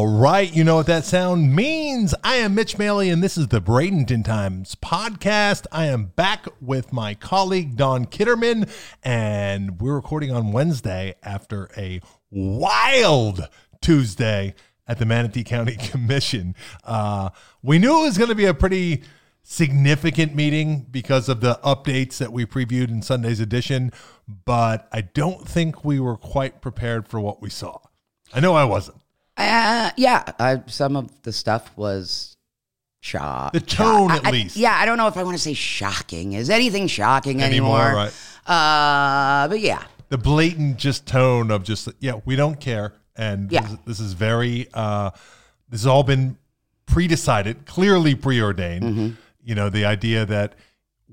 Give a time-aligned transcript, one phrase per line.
[0.00, 2.14] All right, you know what that sound means.
[2.24, 5.66] I am Mitch Maley, and this is the Bradenton Times podcast.
[5.70, 8.70] I am back with my colleague Dawn Kitterman,
[9.02, 13.46] and we're recording on Wednesday after a wild
[13.82, 14.54] Tuesday
[14.88, 16.54] at the Manatee County Commission.
[16.82, 17.28] Uh,
[17.62, 19.02] we knew it was going to be a pretty
[19.42, 23.92] significant meeting because of the updates that we previewed in Sunday's edition,
[24.46, 27.80] but I don't think we were quite prepared for what we saw.
[28.32, 28.96] I know I wasn't.
[29.40, 32.36] Uh, yeah, I, some of the stuff was
[33.00, 33.52] shock.
[33.52, 34.18] The tone, shock.
[34.18, 34.56] at I- I- least.
[34.56, 36.34] yeah, I don't know if I want to say shocking.
[36.34, 37.94] Is anything shocking Anymore, anymore?
[38.04, 38.12] right.
[38.46, 43.62] Uh, but yeah, the blatant just tone of just yeah we don't care and Yeah.
[43.62, 45.10] this, this is very uh
[45.68, 46.36] this has all been
[46.86, 49.08] pre-decided clearly preordained Mm-hmm.
[49.44, 50.54] you know the idea that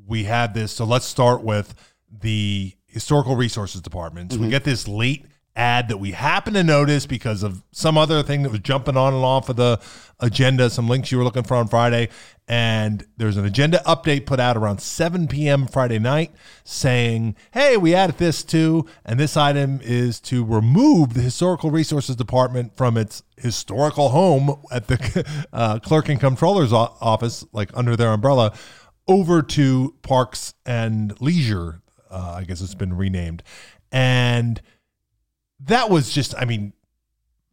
[0.08, 1.76] we had this so let's start with
[2.22, 4.40] the historical resources department Mm-hmm.
[4.42, 5.26] so we get this late
[5.58, 9.14] ad that we happen to notice because of some other thing that was jumping on
[9.14, 9.82] and off of the
[10.20, 12.10] agenda some links you were looking for on friday.
[12.50, 16.32] And there's an agenda update put out around 7 p.m friday night
[16.64, 22.16] saying hey we added this too and this item is to remove the historical resources
[22.16, 28.14] department from its historical home at the uh, clerk and comptroller's office like under their
[28.14, 28.54] umbrella
[29.08, 31.82] over to parks and leisure.
[32.10, 33.44] Uh, i guess it's been renamed.
[33.92, 34.62] And
[35.60, 36.74] that was just, I mean,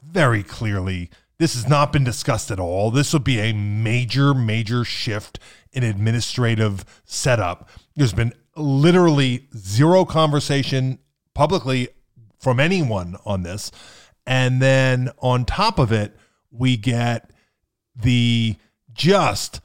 [0.02, 2.90] very clearly, this has not been discussed at all.
[2.90, 5.38] This would be a major, major shift
[5.72, 7.68] in administrative setup.
[7.96, 10.98] There's been literally zero conversation
[11.34, 11.88] publicly
[12.38, 13.70] from anyone on this.
[14.26, 16.16] And then on top of it,
[16.50, 17.30] we get
[17.96, 18.56] the
[18.92, 19.60] just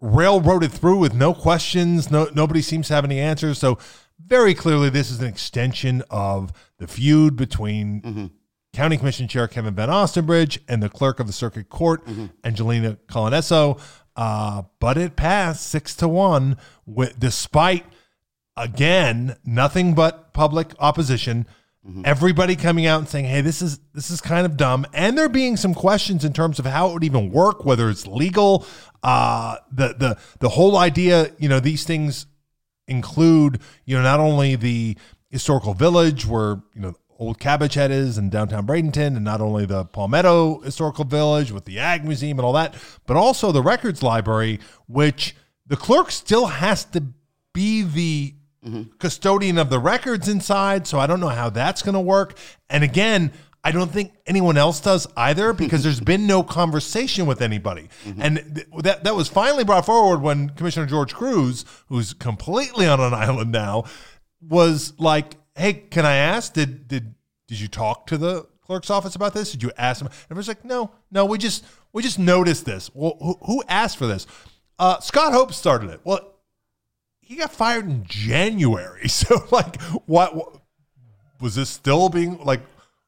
[0.00, 2.10] railroaded through with no questions.
[2.10, 3.58] No, nobody seems to have any answers.
[3.58, 3.78] So
[4.24, 8.30] very clearly, this is an extension of the feud between
[8.72, 12.02] County Commission Chair Kevin Van Ostenbridge and the clerk of the Circuit Court,
[12.44, 13.80] Angelina Colonneso.
[14.16, 17.84] Uh, but it passed six to one, with, despite
[18.56, 21.46] again nothing but public opposition.
[22.04, 25.30] Everybody coming out and saying, "Hey, this is this is kind of dumb," and there
[25.30, 28.66] being some questions in terms of how it would even work, whether it's legal.
[29.02, 32.26] Uh, the the the whole idea, you know, these things
[32.86, 34.98] include, you know, not only the
[35.30, 39.66] historical village where, you know, old Cabbage Head is in downtown Bradenton, and not only
[39.66, 42.74] the Palmetto Historical Village with the Ag Museum and all that,
[43.06, 45.36] but also the Records Library, which
[45.66, 47.04] the clerk still has to
[47.52, 48.34] be the
[48.98, 50.86] custodian of the records inside.
[50.86, 52.36] So I don't know how that's going to work.
[52.68, 53.32] And again,
[53.62, 57.88] I don't think anyone else does either because there's been no conversation with anybody.
[58.04, 58.22] Mm-hmm.
[58.22, 63.00] And th- that that was finally brought forward when Commissioner George Kruse, who's completely on
[63.00, 63.84] an island now,
[64.40, 67.14] was like, "Hey, can I ask did did
[67.48, 69.52] did you talk to the clerk's office about this?
[69.52, 72.90] Did you ask them?" And everyone's like, "No, no, we just we just noticed this.
[72.94, 74.26] Well, who, who asked for this?
[74.78, 76.00] Uh, Scott Hopes started it.
[76.04, 76.34] Well,
[77.20, 79.02] he got fired in January.
[79.08, 80.56] So like, what, what
[81.40, 82.60] was this still being like?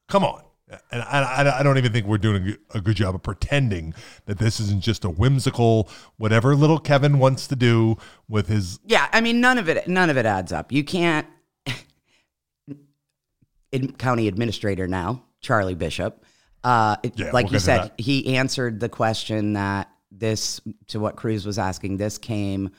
[0.07, 0.43] Come on.
[0.91, 3.93] And I, I, don't even think we're doing a good- job of pretending
[4.25, 7.97] that this isn't just a whimsical whatever little Kevin wants to do
[8.29, 8.79] with his.
[8.85, 9.07] yeah.
[9.11, 10.71] I mean, none of it, none of it adds up.
[10.71, 11.25] You can't.
[13.97, 16.23] County administrator now, Charlie Bishop.
[16.63, 21.45] Uh, Yeah, like we'll you said, he answered the question that this to what Kruse
[21.45, 21.97] was asking.
[21.97, 22.69] This came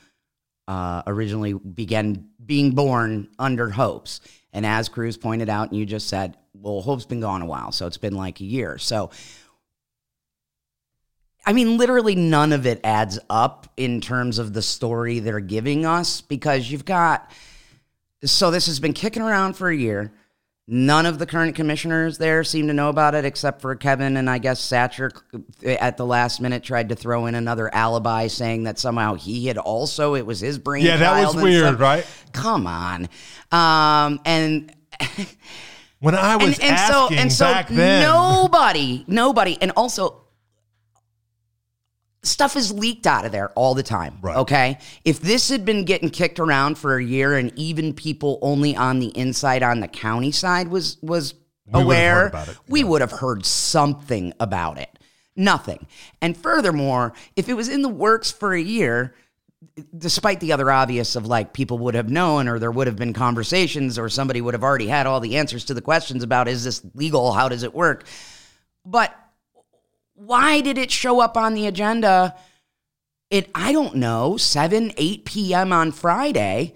[0.67, 4.21] uh, originally began being born under Hopes,
[4.55, 7.73] and as Kruse pointed out, and you just said, well, Hope's been gone a while,
[7.73, 8.77] so it's been like a year.
[8.77, 9.11] So,
[11.45, 15.85] I mean, literally none of it adds up in terms of the story they're giving
[15.85, 17.29] us because you've got.
[18.23, 20.13] So this has been kicking around for a year.
[20.67, 24.27] None of the current commissioners there seem to know about it except for Kevin and
[24.27, 25.11] I guess Satcher
[25.63, 29.59] at the last minute tried to throw in another alibi saying that somehow he had
[29.59, 30.83] also it was his brain.
[30.83, 32.05] Yeah, that was weird, right?
[32.33, 33.07] Come on.
[33.51, 34.73] Um and
[35.99, 40.24] When I was and, and so asking and so back then, nobody nobody and also
[42.25, 44.37] stuff is leaked out of there all the time Right.
[44.37, 44.77] okay?
[45.03, 48.99] If this had been getting kicked around for a year and even people only on
[48.99, 51.33] the inside on the county side was was
[51.71, 52.87] We aware about it, we yeah.
[52.87, 54.89] would have heard something about it.
[55.35, 55.87] Nothing.
[56.21, 59.13] And furthermore if it was in the works for a year
[59.97, 63.13] despite the other obvious of like people would have known or there would have been
[63.13, 66.63] conversations or somebody would have already had all the answers to the questions about is
[66.63, 67.31] this legal?
[67.31, 68.05] How does it work?
[68.85, 69.13] But
[70.15, 72.33] why did it show up on the agenda
[73.31, 76.73] at i don't know 7 8 p.m on friday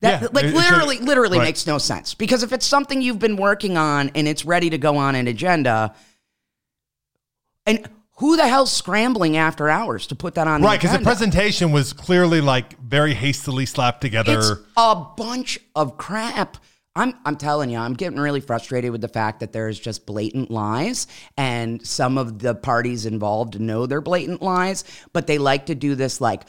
[0.00, 1.44] that Yeah, like it- it literally literally right.
[1.44, 4.78] makes no sense because if it's something you've been working on and it's ready to
[4.78, 5.94] go on an agenda
[7.66, 7.88] And
[8.18, 11.92] who the hell's scrambling after hours to put that on Right, because the presentation was
[11.92, 14.38] clearly like very hastily slapped together.
[14.38, 16.58] It's a bunch of crap.
[16.96, 20.50] I'm I'm telling you, I'm getting really frustrated with the fact that there's just blatant
[20.50, 21.06] lies
[21.36, 25.96] and some of the parties involved know they're blatant lies, but they like to do
[25.96, 26.44] this like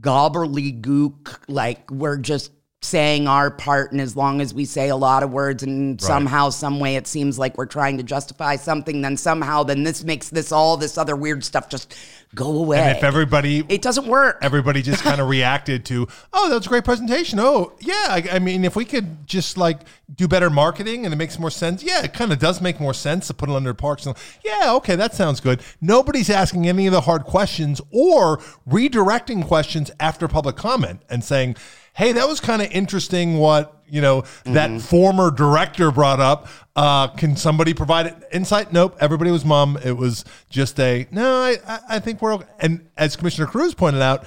[0.00, 2.50] gobbledygook like we're just
[2.84, 6.50] saying our part and as long as we say a lot of words and somehow
[6.50, 10.28] some way it seems like we're trying to justify something then somehow then this makes
[10.28, 11.94] this all this other weird stuff just
[12.34, 12.78] go away.
[12.78, 14.38] and if everybody it doesn't work.
[14.42, 17.38] everybody just kind of reacted to, oh, that was a great presentation.
[17.40, 18.06] Oh, yeah.
[18.08, 19.80] I, I mean, if we could just like
[20.14, 21.82] do better marketing and it makes more sense.
[21.82, 24.06] Yeah, it kind of does make more sense to put it under parks.
[24.06, 25.60] And, yeah, okay, that sounds good.
[25.80, 28.38] Nobody's asking any of the hard questions or
[28.68, 31.56] redirecting questions after public comment and saying,
[31.94, 36.48] hey, that was kind of interesting what, you know, that former director brought up.
[36.76, 38.72] Uh, can somebody provide insight?
[38.72, 38.96] Nope.
[39.00, 39.78] Everybody was mum.
[39.84, 42.46] It was just a, no, I, I- I think we're okay.
[42.60, 44.24] And as Commissioner Kruse pointed out,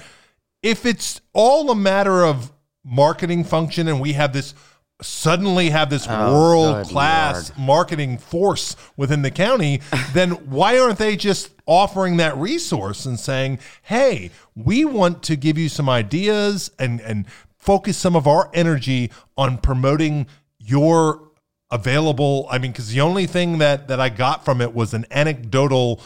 [0.62, 2.50] if it's all a matter of
[2.84, 4.54] marketing function and we have this
[5.00, 9.80] suddenly have this world class marketing force within the county,
[10.12, 15.56] then why aren't they just offering that resource and saying, hey, we want to give
[15.56, 17.26] you some ideas and, and
[17.58, 20.26] focus some of our energy on promoting
[20.58, 21.30] your
[21.70, 25.04] available i mean because the only thing that that i got from it was an
[25.10, 26.00] anecdotal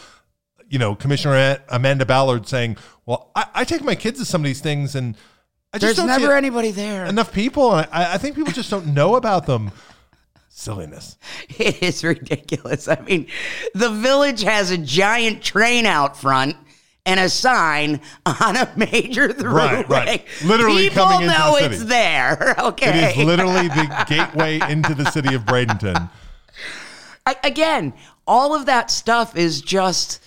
[0.73, 4.47] you know, Commissioner Amanda Ballard saying, "Well, I, I take my kids to some of
[4.47, 5.15] these things, and
[5.75, 7.05] I just There's don't never anybody there.
[7.05, 7.71] enough people.
[7.71, 9.71] I, I think people just don't know about them.
[10.49, 11.19] Silliness.
[11.59, 12.89] It is ridiculous.
[12.89, 13.27] I mean,
[13.75, 16.57] the village has a giant train out front
[17.05, 19.89] and a sign on a major throughway.
[19.89, 20.27] Right, right.
[20.45, 21.75] Literally People coming into the know city.
[21.75, 22.55] it's there.
[22.63, 23.11] Okay.
[23.11, 26.11] It is literally the gateway into the city of Bradenton.
[27.27, 27.93] I, again,
[28.27, 30.23] all of that stuff is just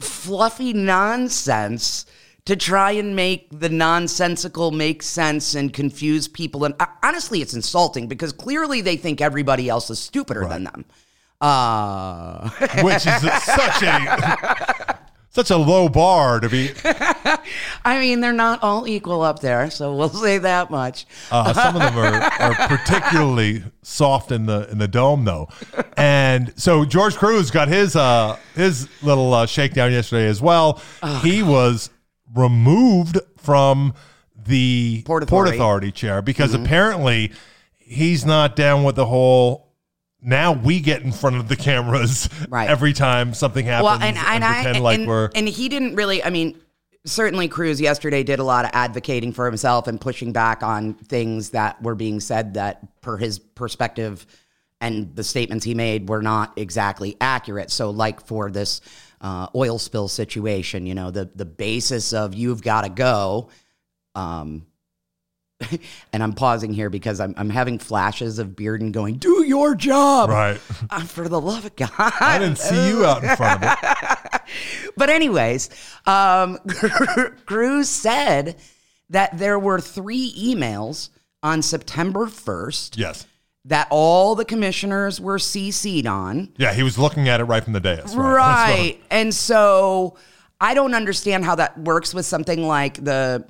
[0.00, 2.06] fluffy nonsense
[2.46, 6.64] to try and make the nonsensical make sense and confuse people.
[6.64, 10.84] And uh, honestly, it's insulting because clearly they think everybody else is stupider than them.
[11.40, 12.50] Uh,
[12.82, 14.98] which is such a
[15.30, 16.70] such a low bar to be.
[17.84, 21.06] I mean, they're not all equal up there, so we'll say that much.
[21.30, 25.48] Uh, some of them are, are particularly soft in the in the dome, though.
[25.96, 30.82] And so George Kruse got his uh, his little uh, shakedown yesterday as well.
[31.22, 31.90] he was
[32.34, 33.94] removed from
[34.36, 35.56] the Port Port Authority.
[35.56, 37.32] Authority chair because apparently
[37.78, 39.69] he's not down with the whole.
[40.22, 42.68] Now we get in front of the cameras Right.
[42.68, 45.94] every time something happens Well, and, and, I pretend like and, we're and he didn't
[45.94, 46.22] really.
[46.22, 46.60] I mean,
[47.04, 51.50] certainly Kruse yesterday did a lot of advocating for himself and pushing back on things
[51.50, 54.26] that were being said that, per his perspective,
[54.80, 57.70] and the statements he made were not exactly accurate.
[57.70, 58.80] So, like for this
[59.20, 63.48] uh, oil spill situation, you know, the the basis of you've got to go.
[64.14, 64.66] Um,
[66.12, 70.30] and I'm pausing here because I'm, I'm having flashes of Bearden going, "Do your job,
[70.30, 70.60] right.
[70.90, 74.40] Uh, for the love of God." I didn't see you out in front of it.
[74.96, 75.70] But anyways,
[76.06, 76.58] um,
[77.46, 78.56] Kruse said
[79.10, 81.10] that there were three emails
[81.42, 83.26] on September 1st Yes.
[83.66, 86.52] that all the commissioners were CC'd on.
[86.56, 88.16] Yeah, he was looking at it right from the dais.
[88.16, 88.36] Right.
[88.36, 89.00] Right.
[89.10, 90.16] And so
[90.60, 93.46] I don't understand how that works with something like the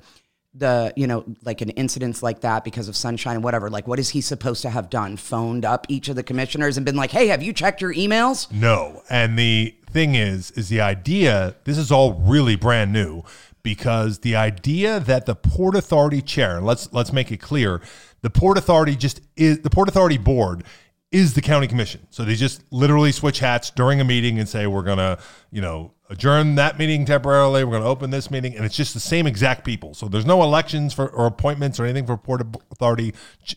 [0.53, 3.99] the you know like an incidents like that because of sunshine and whatever like what
[3.99, 7.11] is he supposed to have done phoned up each of the commissioners and been like
[7.11, 9.01] hey have you checked your emails No.
[9.09, 13.23] And the thing is, is the idea, this is all really brand new
[13.63, 17.81] because the idea that the Port Authority chair, let's let's make it clear,
[18.21, 20.63] the Port Authority just is the Port Authority board
[21.11, 22.07] is the county commission.
[22.09, 25.19] So they just literally switch hats during a meeting and say we're gonna,
[25.51, 27.63] you know, adjourn that meeting temporarily.
[27.63, 29.93] We're gonna open this meeting, and it's just the same exact people.
[29.93, 32.41] So there's no elections for or appointments or anything for Port
[32.71, 33.13] Authority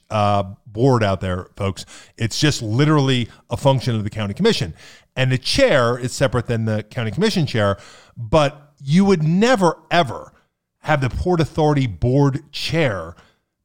[0.08, 1.84] uh, board out there, folks.
[2.16, 4.72] It's just literally a function of the county commission,
[5.16, 7.76] and the chair is separate than the county commission chair.
[8.16, 10.32] But you would never ever
[10.78, 13.16] have the Port Authority board chair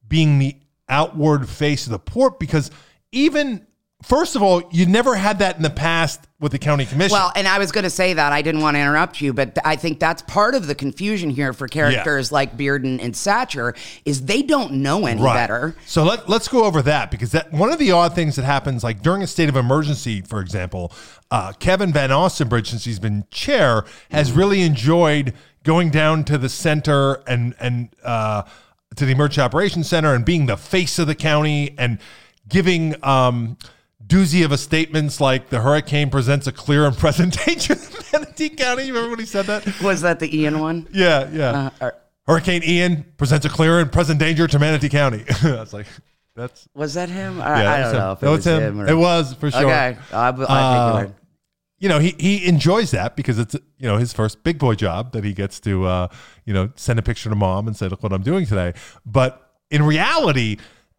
[0.08, 0.56] being the
[0.90, 2.72] outward face of the port because
[3.12, 3.68] even
[4.02, 7.14] first of all, you never had that in the past with the county commission.
[7.14, 9.58] Well, and I was going to say that I didn't want to interrupt you, but
[9.66, 13.76] I think that's part of the confusion here for characters like Bearden and Satcher
[14.06, 15.76] is they don't know any better.
[15.86, 18.84] So let, let's go over that because that one of the odd things that happens,
[18.84, 20.94] like during a state of emergency, for example,
[21.30, 26.50] uh, Kevin Van Ostenbridge, since he's been chair, has really enjoyed going down to the
[26.50, 28.44] center and and uh,
[28.96, 32.00] to the emergency operations center and being the face of the county and
[32.48, 32.96] giving.
[33.04, 33.58] Um,
[34.10, 38.50] doozy of a statements like the hurricane presents a clear and present danger to Manatee
[38.50, 38.84] County.
[38.88, 39.82] You remember when he said that?
[39.82, 40.88] Was that the Ian one?
[40.92, 41.70] Yeah, yeah.
[41.80, 41.92] Uh,
[42.28, 45.24] Hurricane Ian presents a clear and present danger to Manatee County.
[45.44, 45.86] I was like,
[46.36, 47.42] that's was that him?
[47.42, 47.72] I, yeah.
[47.72, 48.12] I don't know him.
[48.18, 48.62] if it No, was him.
[48.62, 48.82] him.
[48.82, 49.62] or- It was for sure.
[49.66, 51.08] Okay, I, I think Uh,
[51.80, 55.14] you know, he he enjoys that because it's you know his first big boy job
[55.14, 56.08] that he gets to uh,
[56.46, 58.74] you know send a picture to mom and say, "Look what I'm doing today."
[59.06, 60.58] But in reality,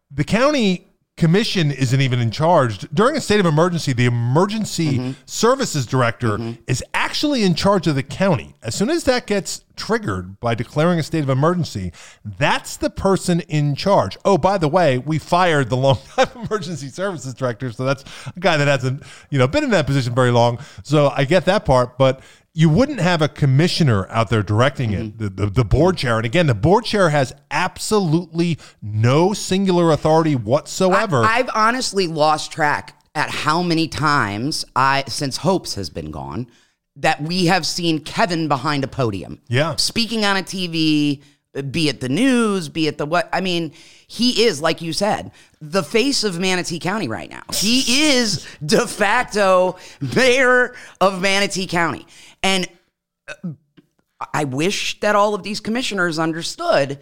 [0.09, 0.87] the county
[1.17, 3.93] commission isn't even in charge during a state of emergency.
[3.93, 5.11] The emergency mm-hmm.
[5.25, 6.61] services director mm-hmm.
[6.67, 8.55] is actually in charge of the county.
[8.63, 11.91] As soon as that gets triggered by declaring a state of emergency,
[12.23, 14.17] that's the person in charge.
[14.25, 18.03] Oh, by the way, we fired the longtime emergency services director, so that's
[18.35, 20.59] a guy that hasn't, you know, been in that position very long.
[20.83, 22.21] So I get that part, but
[22.53, 25.23] you wouldn't have a commissioner out there directing it, mm-hmm.
[25.23, 26.17] the, the, the board chair.
[26.17, 31.23] And again, the board chair has absolutely no singular authority whatsoever.
[31.23, 36.47] I've honestly lost track at how many times I, since Hopes has been gone,
[36.97, 39.41] that we have seen Kevin behind a podium.
[39.47, 39.77] Yeah.
[39.77, 41.21] Speaking on a TV,
[41.71, 43.29] be it the news, be it the what.
[43.33, 43.73] I mean,
[44.07, 47.43] he is, like you said, the face of Manatee County right now.
[47.53, 49.77] He is de facto
[50.15, 52.05] mayor of Manatee County.
[52.43, 52.67] And
[53.27, 53.51] uh,
[54.33, 56.99] I wish that all of these commissioners understood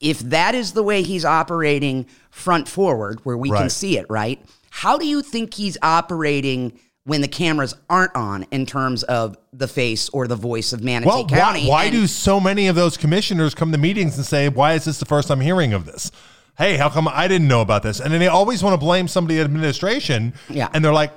[0.00, 4.44] if that is the way he's operating front forward, where we can see it, right?
[4.70, 9.68] How do you think he's operating when the cameras aren't on in terms of the
[9.68, 11.66] face or the voice of Manatee well, why, County?
[11.68, 14.84] why And- do so many of those commissioners come to meetings and say, why is
[14.84, 16.10] this the first I'm hearing of this?
[16.56, 18.00] Hey, how come I didn't know about this?
[18.00, 20.34] And then they always want to blame somebody at administration.
[20.48, 20.68] Yeah.
[20.72, 21.12] And they're like,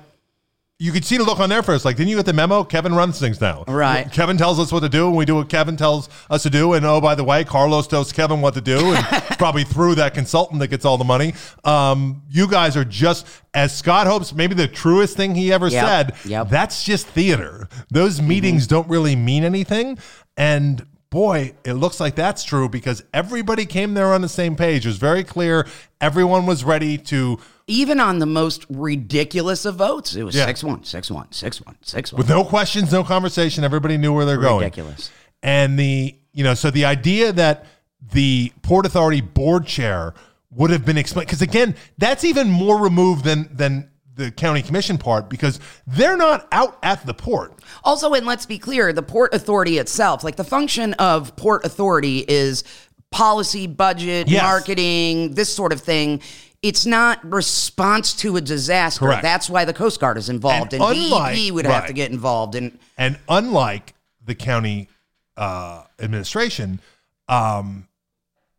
[0.79, 1.83] you could see the look on their face.
[1.85, 2.63] Like, didn't you get the memo?
[2.63, 3.63] Kevin runs things now.
[3.67, 4.11] Right.
[4.11, 6.73] Kevin tells us what to do, and we do what Kevin tells us to do.
[6.73, 9.03] And oh, by the way, Carlos tells Kevin what to do, and
[9.39, 11.33] probably through that consultant that gets all the money.
[11.63, 15.85] Um, you guys are just, as Scott Hopes, maybe the truest thing he ever Yep.
[15.85, 16.15] said.
[16.29, 16.49] Yep.
[16.49, 17.67] That's just theater.
[17.89, 19.97] Those meetings don't really mean anything.
[20.37, 24.85] And boy, it looks like that's true because everybody came there on the same page.
[24.85, 25.65] It was very clear.
[25.99, 30.45] Everyone was ready to, even on the most ridiculous of votes, it was Yeah.
[30.45, 32.17] six one, six one, six one, six one.
[32.17, 34.59] with no questions, no conversation, everybody knew where they're going.
[34.63, 35.11] Ridiculous.
[35.43, 37.65] And the, you know, so the idea that
[38.13, 40.13] the Port Authority board chair
[40.51, 44.97] would have been explained, because again, that's even more removed than, than, the county commission
[44.97, 47.53] part because they're not out at the port.
[47.83, 52.25] Also, and let's be clear, the Port Authority itself, like the function of Port Authority
[52.27, 52.63] is
[53.11, 54.41] policy, budget, Yes.
[54.41, 56.21] marketing, this sort of thing.
[56.61, 58.99] It's not response to a disaster.
[59.05, 59.21] Correct.
[59.21, 62.11] That's why the Coast Guard is involved, And and, unlike- DEP would have to get
[62.11, 62.55] involved.
[62.55, 63.93] And And unlike
[64.25, 64.89] the county
[65.35, 66.81] uh, administration,
[67.29, 67.87] um,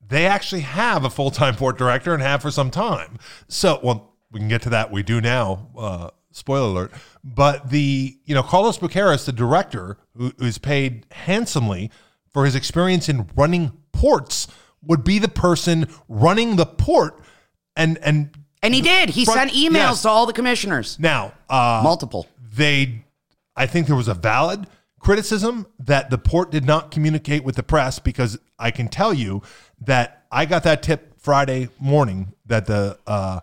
[0.07, 3.19] they actually have a full time port director and have for some time.
[3.49, 4.91] So, well, we can get to that.
[4.93, 5.69] We do now.
[5.77, 6.93] Uh, spoiler alert.
[7.25, 11.91] But the you know Carlos Buqueras, the director, who is paid handsomely
[12.33, 14.47] for his experience in running ports,
[14.83, 17.21] would be the person running the port.
[17.79, 19.09] And and and he did.
[19.09, 20.03] He Front- sent emails yes.
[20.03, 22.27] to all the commissioners, now uh, multiple.
[22.55, 23.05] they
[23.57, 24.67] I think there was a valid
[24.99, 29.43] criticism that the port did not communicate with the press because I can tell you
[29.83, 33.41] that I got that tip Friday morning that the uh,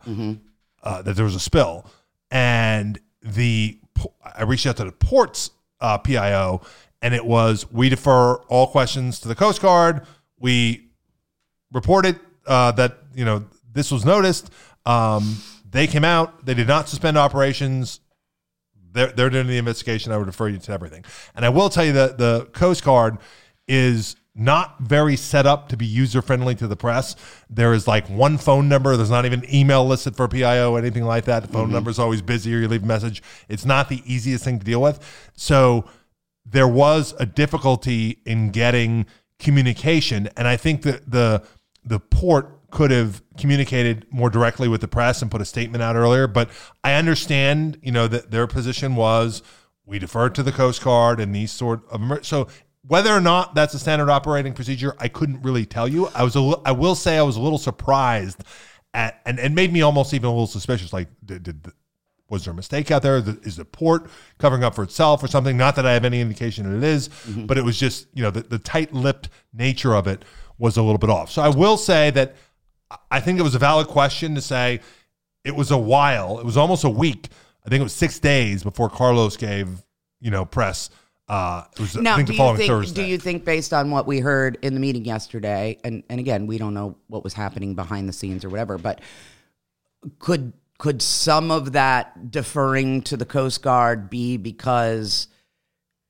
[0.83, 1.85] uh, that there was a spill
[2.29, 3.79] and the
[4.37, 6.61] I reached out to the port's uh, PIO
[7.01, 10.05] and it was we defer all questions to the Coast Guard.
[10.39, 10.87] We
[11.71, 14.49] reported uh, that you know this was noticed.
[14.85, 15.37] Um,
[15.69, 16.45] they came out.
[16.45, 17.99] They did not suspend operations.
[18.93, 20.11] They're, they're doing the investigation.
[20.11, 21.03] I would refer you to everything.
[21.35, 23.17] And I will tell you that the Coast Guard
[23.67, 27.15] is not very set up to be user friendly to the press.
[27.49, 28.95] There is like one phone number.
[28.95, 31.43] There's not even email listed for PIO, anything like that.
[31.43, 33.21] The phone number is always busy or you leave a message.
[33.47, 35.29] It's not the easiest thing to deal with.
[35.35, 35.85] So
[36.45, 39.05] there was a difficulty in getting
[39.39, 40.29] communication.
[40.37, 41.43] And I think that the
[41.83, 45.95] the port could have communicated more directly with the press and put a statement out
[45.95, 46.27] earlier.
[46.27, 46.49] But
[46.83, 49.41] I understand, you know, that their position was
[49.85, 52.49] we defer to the Coast Guard and these sort of emer- so
[52.85, 56.09] whether or not that's a standard operating procedure, I couldn't really tell you.
[56.13, 58.43] I was a li- I will say I was a little surprised
[58.93, 60.91] at and and made me almost even a little suspicious.
[60.91, 61.71] Like did, did
[62.27, 63.23] was there a mistake out there?
[63.43, 65.55] Is the port covering up for itself or something?
[65.55, 67.45] Not that I have any indication that it is, mm-hmm.
[67.45, 70.25] but it was just you know the, the tight-lipped nature of it
[70.57, 71.31] was a little bit off.
[71.31, 72.35] So I will say that
[73.09, 74.81] I think it was a valid question to say
[75.43, 76.39] it was a while.
[76.39, 77.29] It was almost a week.
[77.65, 79.83] I think it was six days before Carlos gave
[80.21, 80.89] you know press.
[81.27, 82.69] Uh, it was I Now, think do the you following think?
[82.69, 83.03] Thursday.
[83.03, 86.45] Do you think, based on what we heard in the meeting yesterday, and and again,
[86.47, 89.01] we don't know what was happening behind the scenes or whatever, but
[90.19, 95.27] could could some of that deferring to the Coast Guard be because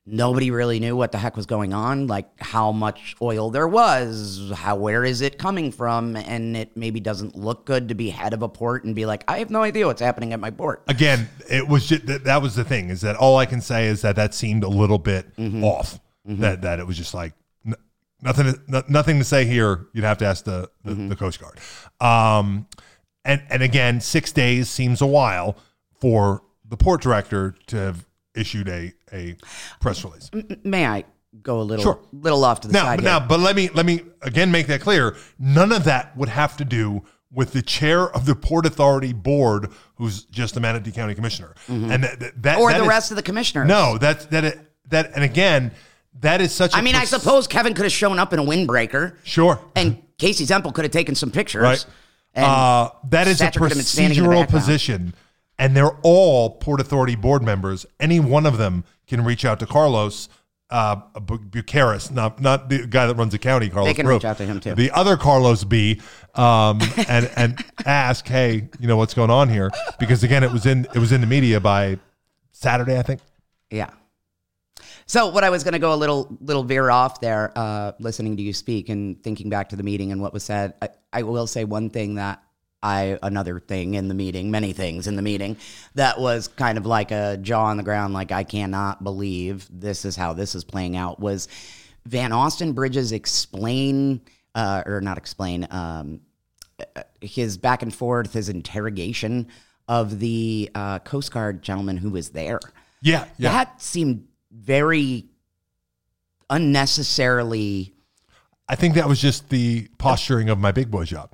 [0.08, 4.52] nobody really knew what the heck was going on, like how much oil there was,
[4.56, 8.34] how where is it coming from, and it maybe doesn't look good to be head
[8.34, 10.84] of a port and be like, I have no idea what's happening at my port.
[10.88, 13.88] Again, it was just that, that was the thing is that all I can say
[13.88, 15.64] is that that seemed a little bit Mm-hmm.
[15.64, 16.00] off.
[16.28, 17.34] That that it was just like
[17.66, 17.76] n-
[18.22, 19.86] nothing no- nothing to say here.
[19.94, 21.10] You'd have to ask the the, Mm-hmm.
[21.10, 21.60] the Coast Guard.
[22.02, 22.68] Um,
[23.24, 25.56] and and again, six days seems a while
[26.00, 29.36] for the port director to have issued a a
[29.80, 30.30] press release.
[30.64, 31.06] May I
[31.42, 32.00] go a little Sure.
[32.12, 33.00] little off to the Now, side?
[33.02, 33.10] here?
[33.10, 35.16] now, but let me let me again make that clear.
[35.40, 39.70] None of that would have to do with the chair of the Port Authority board,
[39.96, 42.62] who's just a Manatee County commissioner, and that, that, that Mm-hmm.
[42.62, 43.68] or that the is- rest of the commissioners.
[43.68, 45.72] No, that's that it, that, and again,
[46.22, 46.74] that is such.
[46.76, 49.60] I I mean, I suppose Kevin could have shown up in a windbreaker, sure.
[49.76, 51.62] and Casey Temple could have taken some pictures.
[51.64, 51.86] Right.
[52.36, 55.14] And Uh, that is a Satcher could have been standing in the procedural position,
[55.58, 57.86] and they're all Port Authority board members.
[58.00, 60.30] Any one of them can reach out to Carlos
[60.70, 63.70] uh, Bu- Buqueras, not not the guy that runs the county.
[63.70, 64.74] Carlos, They can reach out to him, too.
[64.74, 66.02] The other Carlos B,
[66.34, 69.72] um, and and ask, hey, you know what's going on here?
[70.00, 72.00] Because again, it was in it was in the media by
[72.52, 73.22] Saturday, I think.
[73.70, 73.92] Yeah.
[75.08, 78.36] So what I was going to go a little little veer off there, uh, listening
[78.38, 80.74] to you speak and thinking back to the meeting and what was said.
[80.82, 82.42] I, I will say one thing that
[82.84, 85.58] I another thing in the meeting, many things in the meeting
[85.96, 90.06] that was kind of like a jaw on the ground, like I cannot believe this
[90.06, 91.20] is how this is playing out.
[91.20, 91.48] Was
[92.06, 94.22] Van Ostenbridge's explain
[94.54, 96.22] uh, or not explain um,
[97.22, 99.48] his back and forth, his interrogation
[99.88, 102.60] of the uh, Coast Guard gentleman who was there.
[103.02, 103.52] Yeah, yeah.
[103.52, 105.26] That seemed very
[106.50, 107.95] unnecessarily.
[108.68, 111.30] I think that was just the posturing of my big boy job.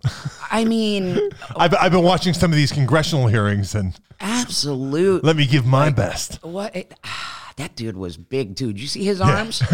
[0.51, 1.17] I mean,
[1.55, 5.23] I've, I've been watching some of these congressional hearings, and absolute.
[5.23, 6.43] let me give my best.
[6.43, 8.73] What it, ah, that dude was big too.
[8.73, 9.63] Did you see his arms?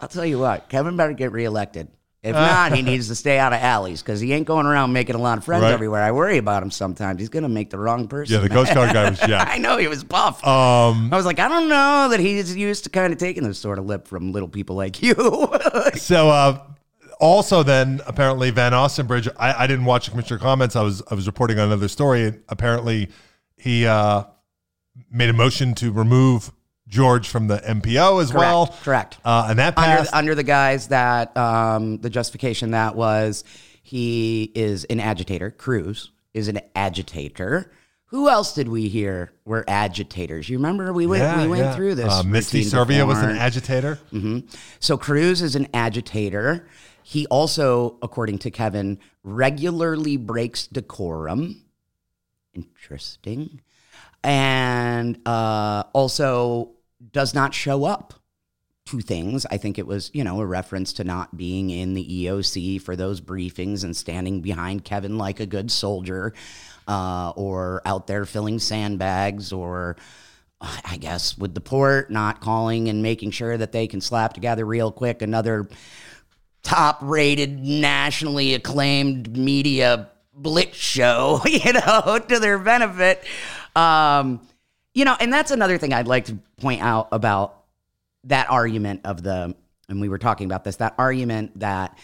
[0.00, 1.88] I'll tell you what, Kevin better get reelected.
[2.24, 5.14] If not, he needs to stay out of alleys because he ain't going around making
[5.14, 5.72] a lot of friends Right.
[5.72, 6.02] everywhere.
[6.02, 7.20] I worry about him sometimes.
[7.20, 8.34] He's gonna make the wrong person.
[8.34, 9.44] Yeah, the Coast Guard guy was yeah.
[9.48, 10.44] I know he was buff.
[10.46, 13.58] Um, I was like, I don't know that he's used to kind of taking this
[13.58, 15.14] sort of lip from little people like you.
[15.96, 16.62] so uh,
[17.20, 19.28] also then apparently Van Austin Bridge.
[19.38, 20.76] I, I didn't watch the commissioner comments.
[20.76, 22.24] I was I was reporting on another story.
[22.24, 23.10] And apparently
[23.58, 24.24] he uh,
[25.10, 26.52] made a motion to remove
[26.94, 28.68] George from the MPO as well.
[28.82, 29.18] correct.
[29.24, 30.14] Uh, and that under, passed.
[30.14, 33.42] under the guise that um, the justification that was
[33.82, 35.50] he is an agitator.
[35.50, 37.72] Kruse is an agitator.
[38.06, 40.48] Who else did we hear were agitators?
[40.48, 41.74] You remember we went Yeah, we went yeah.
[41.74, 42.12] through this.
[42.12, 43.98] Uh, Misty Servia was an agitator.
[44.78, 46.68] So Kruse is an agitator.
[47.02, 51.64] He also, according to Kevin, regularly breaks decorum.
[52.54, 53.60] Interesting.
[54.22, 56.73] And uh, also
[57.12, 58.14] does not show up
[58.86, 59.46] to things.
[59.46, 62.96] I think it was, you know, a reference to not being in the EOC for
[62.96, 66.34] those briefings and standing behind Kevin like a good soldier,
[66.86, 69.96] uh, or out there filling sandbags, or
[70.60, 74.34] uh, I guess with the port not calling and making sure that they can slap
[74.34, 75.66] together real quick another
[76.62, 83.24] top rated, nationally acclaimed media blitz show, you know, to their benefit.
[83.74, 84.40] Um,
[84.94, 87.64] you know, and that's another thing I'd like to point out about
[88.24, 89.54] that argument of the,
[89.88, 91.98] and we were talking about this, that argument that,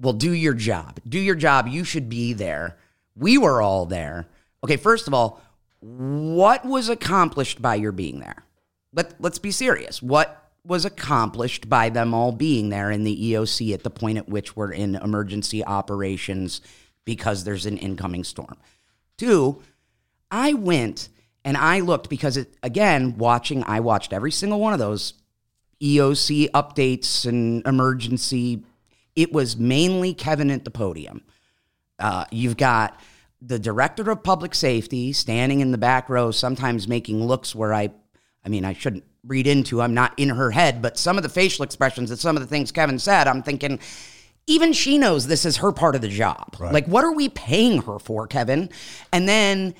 [0.00, 1.00] well, do your job.
[1.06, 1.66] Do your job.
[1.66, 2.78] You should be there.
[3.16, 4.28] We were all there.
[4.62, 5.42] Okay, first of all,
[5.80, 8.44] what was accomplished by your being there?
[8.92, 10.00] Let, let's be serious.
[10.00, 14.28] What was accomplished by them all being there in the EOC at the point at
[14.28, 16.60] which we're in emergency operations
[17.04, 18.56] because there's an incoming storm?
[19.16, 19.62] Two,
[20.30, 21.08] I went
[21.44, 25.14] and I looked because it again watching I watched every single one of those
[25.80, 28.64] EOC updates and emergency.
[29.14, 31.22] It was mainly Kevin at the podium.
[31.98, 33.00] Uh, you've got
[33.40, 37.90] the director of public safety standing in the back row, sometimes making looks where I,
[38.44, 39.80] I mean, I shouldn't read into.
[39.80, 42.48] I'm not in her head, but some of the facial expressions and some of the
[42.48, 43.78] things Kevin said, I'm thinking.
[44.50, 46.56] Even she knows this is her part of the job.
[46.72, 48.70] Like, what are we paying her for, Kevin?
[49.12, 49.74] And then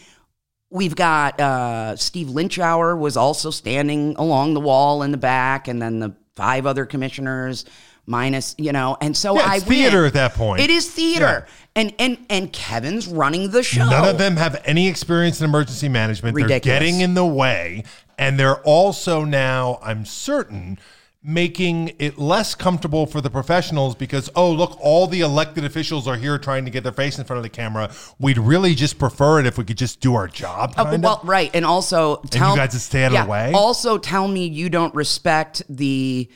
[0.71, 5.81] We've got uh, Steve Lynchauer was also standing along the wall in the back, and
[5.81, 7.65] then the five other commissioners
[8.07, 10.61] minus, you know, and so Yeah, I theater at that point.
[10.61, 13.89] It is theater, and and and Kevin's running the show.
[13.89, 16.35] None of them have any experience in emergency management.
[16.35, 16.65] Ridiculous.
[16.65, 17.85] They're getting in the way.
[18.19, 20.79] And they're also now, I'm certain,
[21.23, 26.17] making it less comfortable for the professionals because oh look all the elected officials are
[26.17, 29.41] here trying to get their face in front of the camera we'd really just prefer
[29.41, 32.57] it if we could just do our job Uh, well, right, and also tell you
[32.57, 33.51] guys just stay out of the way?
[33.53, 36.29] Also, tell me you don't respect the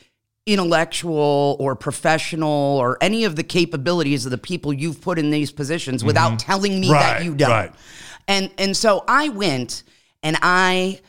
[0.47, 5.53] intellectual or professional or any of the capabilities of the people you've put in these
[5.53, 7.25] positions without telling me that Mm-hmm.
[7.27, 7.51] You don't.
[7.51, 7.73] right.
[8.27, 9.85] And and so I went
[10.25, 11.01] and I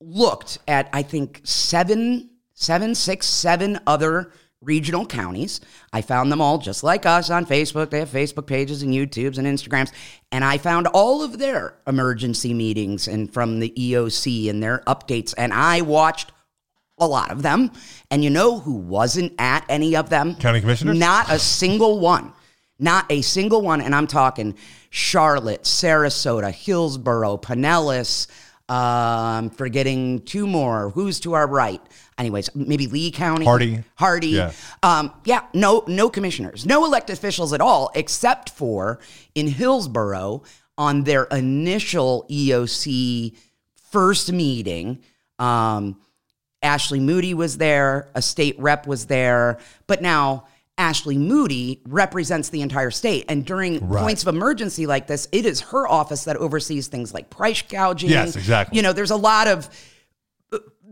[0.00, 2.30] looked at I think seven,
[2.62, 5.60] seven, six, seven other regional counties.
[5.92, 7.90] I found them all just like us on Facebook.
[7.90, 9.92] They have Facebook pages and YouTubes and Instagrams.
[10.30, 15.34] And I found all of their emergency meetings and from the EOC and their updates.
[15.36, 16.32] And I watched
[16.98, 17.72] a lot of them.
[18.10, 20.36] And you know who wasn't at any of them?
[20.36, 20.98] County commissioners?
[20.98, 22.32] Not a single one.
[22.78, 23.80] Not a single one.
[23.80, 24.56] And I'm talking
[24.90, 28.28] Charlotte, Sarasota, Hillsborough, Pinellas.
[28.68, 30.90] Um, forgetting two more.
[30.90, 31.82] Who's to our right?
[32.18, 33.44] Anyways, maybe Lee County.
[33.44, 33.82] Hardee.
[33.96, 34.28] Hardee.
[34.36, 34.52] Yeah.
[34.82, 39.00] Um, yeah, no, no commissioners, no elected officials at all, except for
[39.34, 40.42] in Hillsborough
[40.76, 43.34] on their initial EOC
[43.90, 45.00] first meeting.
[45.38, 45.96] Um,
[46.62, 50.46] Ashley Moody was there, a state rep was there, but now
[50.78, 53.24] Ashley Moody represents the entire state.
[53.28, 54.02] And during Right.
[54.02, 58.10] points of emergency like this, it is her office that oversees things like price gouging.
[58.10, 58.76] Yes, exactly.
[58.76, 59.68] You know, there's a lot of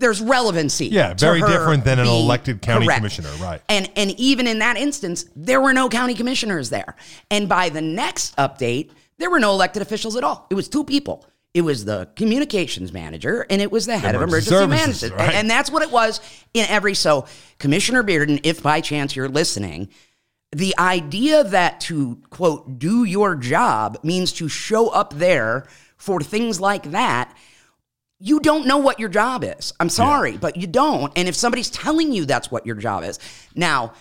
[0.00, 0.86] there's relevancy.
[0.86, 2.98] Yeah, very different than an elected county correct.
[2.98, 3.62] commissioner, right.
[3.68, 6.96] And and even in that instance, there were no county commissioners there.
[7.30, 10.46] And by the next update, there were no elected officials at all.
[10.50, 11.26] It was two people.
[11.52, 15.28] It was the communications manager and it was the head of Emergency emergency services, management.
[15.28, 15.34] right.
[15.34, 16.20] And that's what it was
[16.54, 17.26] in every so
[17.58, 19.88] Commissioner Bearden, if by chance you're listening,
[20.52, 26.60] the idea that to quote do your job means to show up there for things
[26.60, 27.36] like that
[28.20, 29.72] you don't know what your job is.
[29.80, 31.10] I'm sorry, but you don't.
[31.16, 33.18] And if somebody's telling you that's what your job is.
[33.54, 33.94] Now,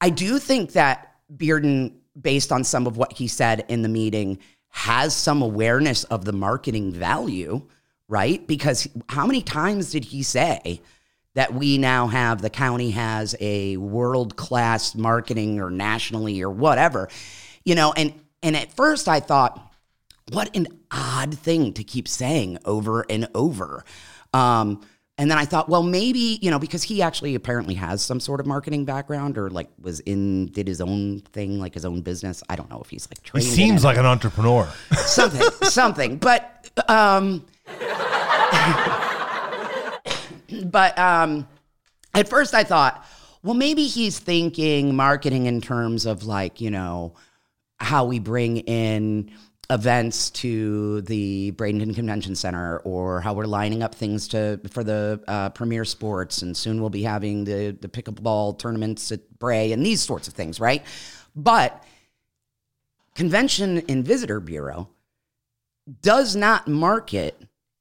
[0.00, 4.38] I do think that Bearden, based on some of what he said in the meeting,
[4.70, 7.60] has some awareness of the marketing value,
[8.08, 8.46] right?
[8.46, 10.80] Because how many times did he say
[11.34, 17.08] that we now have the county has a world class marketing or nationally or whatever,
[17.64, 17.92] you know?
[17.92, 19.67] And and at first I thought,
[20.30, 23.84] what an odd thing to keep saying over and over.
[24.32, 24.82] Um,
[25.20, 28.38] and then I thought, well, maybe, you know, because he actually apparently has some sort
[28.38, 32.42] of marketing background or like was in, did his own thing, like his own business.
[32.48, 36.18] I don't know if he's like he seems like an entrepreneur something, something.
[36.18, 37.44] But, um,
[40.64, 41.48] but, um,
[42.14, 43.04] at first I thought,
[43.42, 47.14] well, maybe he's thinking marketing in terms of like, you know,
[47.80, 49.32] how we bring in
[49.70, 55.20] events to the Bradenton Convention Center or how we're lining up things to for the
[55.28, 59.84] uh, premier sports and soon we'll be having the the pickleball tournaments at Bray and
[59.84, 60.82] these sorts of things, right?
[61.36, 61.84] But
[63.14, 64.88] Convention and Visitor Bureau
[66.02, 67.40] does not market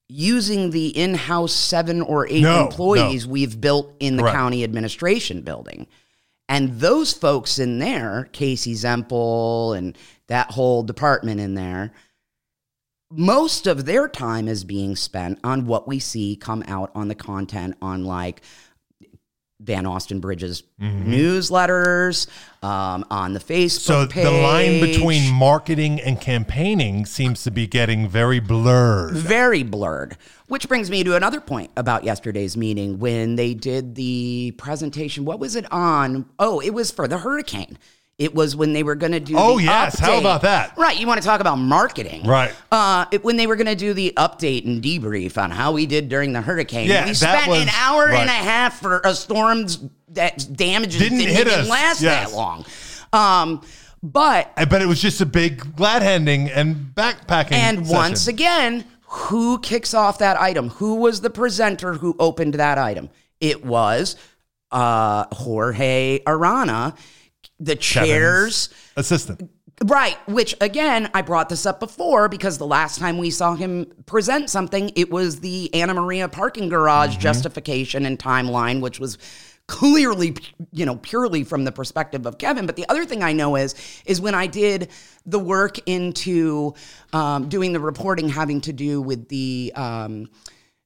[0.09, 3.31] using the in-house seven or eight No, employees no.
[3.33, 4.35] we've built in the Correct.
[4.35, 5.85] county administration building.
[6.49, 11.91] And those folks in there, Casey Zempel and that whole department in there,
[13.11, 17.15] most of their time is being spent on what we see come out on the
[17.15, 18.41] content on like
[19.59, 22.27] Van Ostenbridge's newsletters,
[22.61, 24.23] um, on the Facebook so page.
[24.23, 30.17] the line between marketing and campaigning seems to be getting very blurred very blurred.
[30.47, 35.25] Which brings me to another point about yesterday's meeting when they did the presentation.
[35.25, 36.29] What was it on?
[36.39, 37.77] Oh, it was for the hurricane.
[38.17, 39.35] It was when they were going to do.
[39.37, 39.99] Oh, yes.
[39.99, 40.75] How about that?
[40.75, 40.99] Right.
[40.99, 42.51] You want to talk about marketing, Right.
[42.71, 45.85] Uh, it, when they were going to do the update and debrief on how we
[45.85, 46.89] did during the hurricane.
[46.89, 48.19] Yeah, we spent was- an hour right.
[48.21, 49.77] and a half for a storm's
[50.09, 51.69] that damages Didn't didn't, hit us.
[51.69, 52.31] last Yes.
[52.31, 52.65] that long.
[53.13, 53.61] Um,
[54.01, 57.95] but but it was just a big glad handing and backpacking And session.
[57.95, 60.69] once again, who kicks off that item?
[60.69, 63.09] Who was the presenter who opened that item?
[63.41, 64.15] It was
[64.71, 66.95] uh, Jorge Arana,
[67.59, 68.69] the chairs.
[68.95, 69.49] assistant
[69.85, 73.85] Right, which again, I brought this up before because the last time we saw him
[74.07, 79.19] present something, it was the Anna Maria parking garage justification and timeline, which was
[79.67, 80.35] clearly,
[80.71, 82.65] you know, purely from the perspective of Kevin.
[82.65, 83.75] But the other thing I know is,
[84.07, 84.89] is when I did
[85.27, 86.73] the work into
[87.13, 90.27] um, doing the reporting having to do with the um,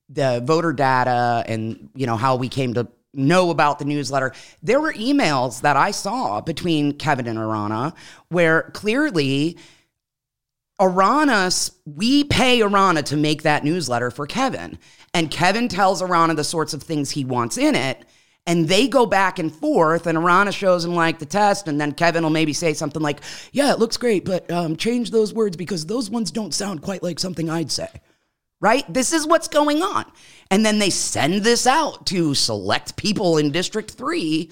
[0.10, 4.32] the voter data and you know how we came to know about the newsletter
[4.63, 7.93] there were emails that i saw between kevin and arana
[8.30, 9.58] where clearly
[10.80, 11.50] arana
[11.86, 14.78] we pay arana to make that newsletter for kevin
[15.13, 18.06] and kevin tells arana the sorts of things he wants in it
[18.47, 21.91] And they go back and forth, and Arana shows him like the test, and then
[21.91, 23.21] Kevin will maybe say something like,
[23.52, 27.04] "Yeah, it looks great, but um, change those words because those ones don't sound quite
[27.04, 27.89] like something I'd say."
[28.62, 28.86] Right?
[28.91, 30.06] This is what's going on,
[30.50, 34.50] and then they send this out to select people in District Three,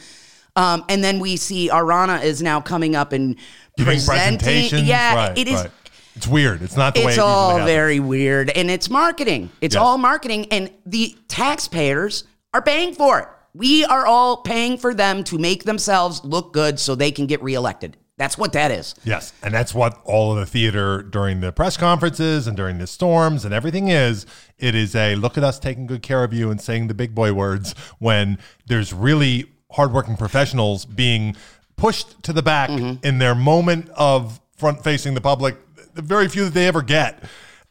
[0.56, 3.36] um, and then we see Arana is now coming up and
[3.78, 4.86] Giving presenting.
[4.86, 5.72] Yeah, right, it is right.
[6.16, 6.62] It's weird.
[6.62, 9.82] It's not the way it's all very weird and it's marketing it's Yes.
[9.82, 15.24] all marketing and the taxpayers are paying for it we are all paying for them
[15.26, 19.34] to make themselves look good so they can get reelected that's what that is Yes,
[19.42, 23.46] and that's what all of the theater during the press conferences and during the storms
[23.46, 24.28] and everything is.
[24.60, 27.16] It is a look at us taking good care of you and saying the big
[27.16, 31.36] boy words when there's really hardworking professionals being
[31.78, 33.06] pushed to the back Mm-hmm.
[33.06, 35.56] in their moment of front facing the public,
[35.96, 37.24] the very few that they ever get,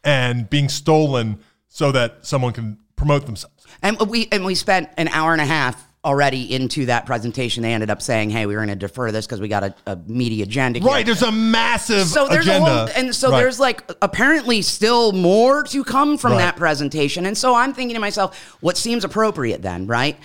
[0.03, 3.65] and being stolen so that someone can promote themselves.
[3.83, 7.73] and we and we spent an hour and a half already into that presentation they
[7.73, 9.95] ended up saying hey we were going to defer this because we got a, a
[10.07, 12.71] media agenda here." Right, there's a massive so there's agenda.
[12.71, 13.39] a whole, and so Right.
[13.41, 16.37] there's like apparently still more to come from Right.
[16.39, 17.25] that presentation.
[17.25, 20.17] And so I'm thinking to myself, what seems appropriate then, right?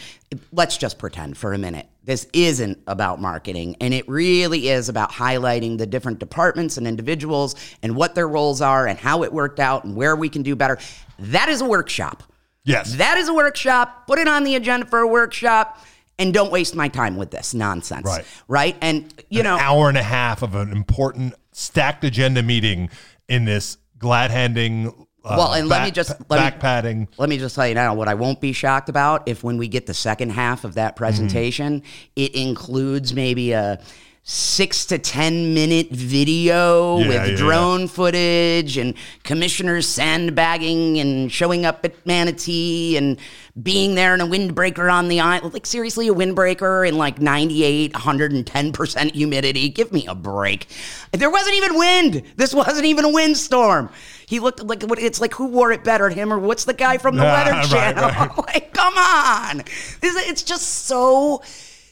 [0.52, 1.86] Let's just pretend for a minute.
[2.04, 7.54] This isn't about marketing, and it really is about highlighting the different departments and individuals
[7.82, 10.54] and what their roles are and how it worked out and where we can do
[10.54, 10.78] better.
[11.18, 12.22] That is a workshop.
[12.64, 12.94] Yes.
[12.96, 14.06] That is a workshop.
[14.06, 15.78] Put it on the agenda for a workshop
[16.18, 18.06] and don't waste my time with this nonsense.
[18.06, 18.24] Right.
[18.48, 18.76] Right.
[18.80, 22.88] And, you know, an hour and a half of an important stacked agenda meeting
[23.28, 24.88] in this glad handing.
[25.24, 27.08] Uh, Well, and let me just- let me- back padding.
[27.18, 29.68] Let me just tell you now what I won't be shocked about if when we
[29.68, 31.82] get the second half of that presentation,
[32.16, 33.80] it includes maybe a
[34.26, 41.66] six to 10 minute video Yeah, with yeah, drone footage and commissioners sandbagging and showing
[41.66, 43.18] up at Manatee and
[43.62, 45.52] being there in a windbreaker on the island.
[45.52, 49.68] Like, seriously, a windbreaker in like 98, 110% humidity.
[49.68, 50.68] Give me a break.
[51.12, 52.22] There wasn't even wind.
[52.36, 53.90] This wasn't even a windstorm.
[54.26, 56.96] He looked like what it's like who wore it better, him or what's the guy
[56.96, 58.04] from the Ah, Weather right, Channel?
[58.08, 58.38] right.
[58.54, 59.58] like, come on.
[60.00, 61.42] This, it's just so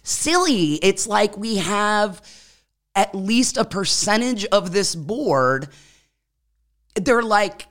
[0.02, 0.74] silly.
[0.76, 2.20] It's like we have
[2.94, 5.68] at least a percentage of this board.
[6.94, 7.66] They're like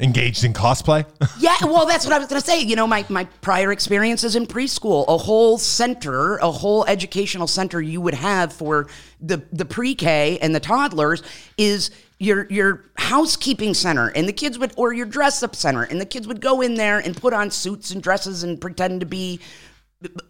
[0.00, 1.04] Engaged in cosplay.
[1.38, 2.62] yeah, well, that's what I was going to say.
[2.62, 7.82] You know, my, my prior experiences in preschool, a whole center, a whole educational center
[7.82, 8.88] you would have for
[9.20, 11.22] the, the pre K and the toddlers
[11.58, 16.00] is your your housekeeping center, and the kids would, or your dress up center, and
[16.00, 19.06] the kids would go in there and put on suits and dresses and pretend to
[19.06, 19.40] be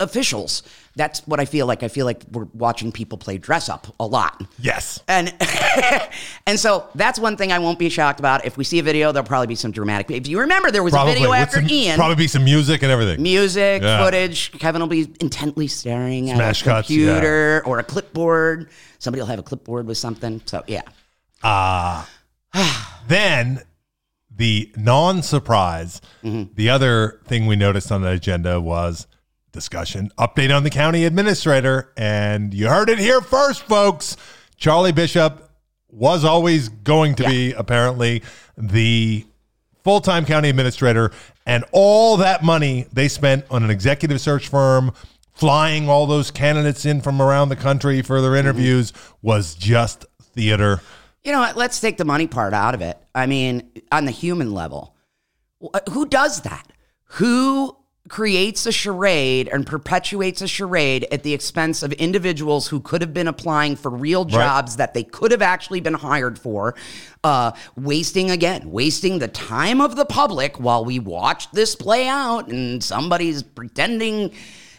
[0.01, 0.63] officials.
[0.97, 1.83] That's what I feel like.
[1.83, 4.43] I feel like we're watching people play dress up a lot.
[4.59, 5.01] yes.
[5.07, 5.33] And
[6.47, 8.45] and so that's one thing I won't be shocked about.
[8.45, 10.11] If we see a video, there'll probably be some dramatic.
[10.11, 11.13] If you remember, there was Probably.
[11.13, 11.97] a video with after some- Ian.
[11.97, 13.23] Probably be some music and everything.
[13.23, 14.05] Music, Yeah.
[14.05, 14.53] footage.
[14.59, 18.69] Kevin will be intently staring Smash at a cuts, computer or a clipboard.
[18.99, 20.43] Somebody will have a clipboard with something.
[20.47, 20.83] So yeah,
[21.43, 22.09] Ah.
[23.09, 23.63] Then
[24.35, 26.53] the non surprise, Mm-hmm.
[26.55, 29.07] the other thing we noticed on the agenda was
[29.53, 31.93] discussion update on the county administrator.
[31.97, 34.17] And you heard it here first, folks.
[34.57, 35.51] Charlie Bishop
[35.89, 38.23] was always going to be apparently
[38.57, 39.25] the
[39.83, 41.11] full time county administrator.
[41.47, 44.93] And all that money they spent on an executive search firm,
[45.35, 48.23] flying all those candidates in from around the country for Mm-hmm.
[48.25, 50.81] their interviews was just theater.
[51.25, 51.57] you know what?
[51.57, 52.99] Let's take the money part out of it.
[53.15, 54.95] I mean, on the human level,
[55.91, 56.67] who does that?
[57.15, 57.77] Who
[58.11, 63.15] creates a charade and perpetuates a charade at the expense of individuals who could have
[63.15, 66.75] been applying for real jobs that they could have actually been hired for,
[67.23, 72.49] uh, wasting again, wasting the time of the public while we watch this play out
[72.49, 74.33] and somebody's pretending.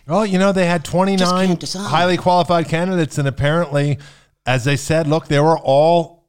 [0.06, 3.98] Well, you know, they had 29 highly qualified candidates, and apparently,
[4.46, 6.20] as they said, look, they were all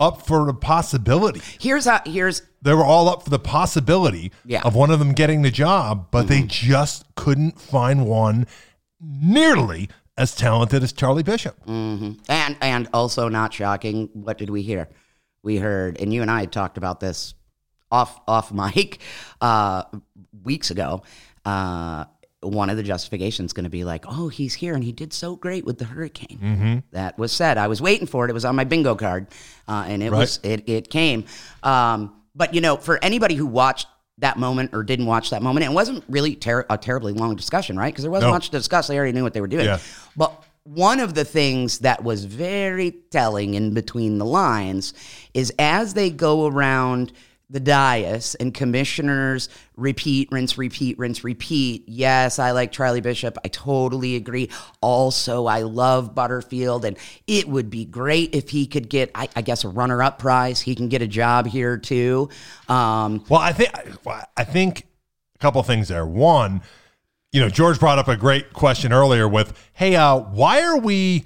[0.00, 1.40] up for the possibility.
[1.60, 2.00] Here's how.
[2.06, 4.62] Here's They were all up for the possibility Yeah.
[4.64, 8.46] of one of them getting the job, but they just couldn't find one
[9.00, 11.56] nearly as talented as Charlie Bishop.
[11.66, 12.18] and
[12.60, 14.08] and also not shocking.
[14.12, 14.88] What did we hear?
[15.42, 17.34] We heard, and you and I had talked about this
[17.90, 19.00] off off mic
[19.40, 19.84] uh,
[20.42, 21.02] weeks ago.
[21.44, 22.04] Uh,
[22.42, 25.36] one of the justifications going to be like, "Oh, he's here and he did so
[25.36, 27.58] great with the hurricane." That was said.
[27.58, 28.30] I was waiting for it.
[28.30, 29.26] It was on my bingo card,
[29.68, 31.24] uh, and it was it it came.
[31.62, 33.86] Um, but you know, for anybody who watched
[34.18, 37.78] that moment or didn't watch that moment, it wasn't really ter- a terribly long discussion,
[37.78, 37.92] right?
[37.92, 38.34] Because there wasn't No.
[38.34, 38.86] much to discuss.
[38.86, 39.64] They already knew what they were doing.
[39.66, 39.78] Yeah.
[40.16, 44.92] But one of the things that was very telling in between the lines
[45.32, 47.12] is as they go around
[47.52, 51.82] the dais and commissioners repeat, rinse, repeat, rinse, repeat.
[51.88, 53.36] Yes, I like Charlie Bishop.
[53.44, 54.48] I totally agree.
[54.80, 59.42] Also, I love Butterfield, and it would be great if he could get, I, I
[59.42, 60.60] guess, a runner-up prize.
[60.60, 62.28] He can get a job here too.
[62.68, 63.70] Um, Well, I think
[64.36, 64.86] I think
[65.34, 66.06] a couple things there.
[66.06, 66.62] One,
[67.32, 71.24] you know, George brought up a great question earlier with, "Hey, uh, why are we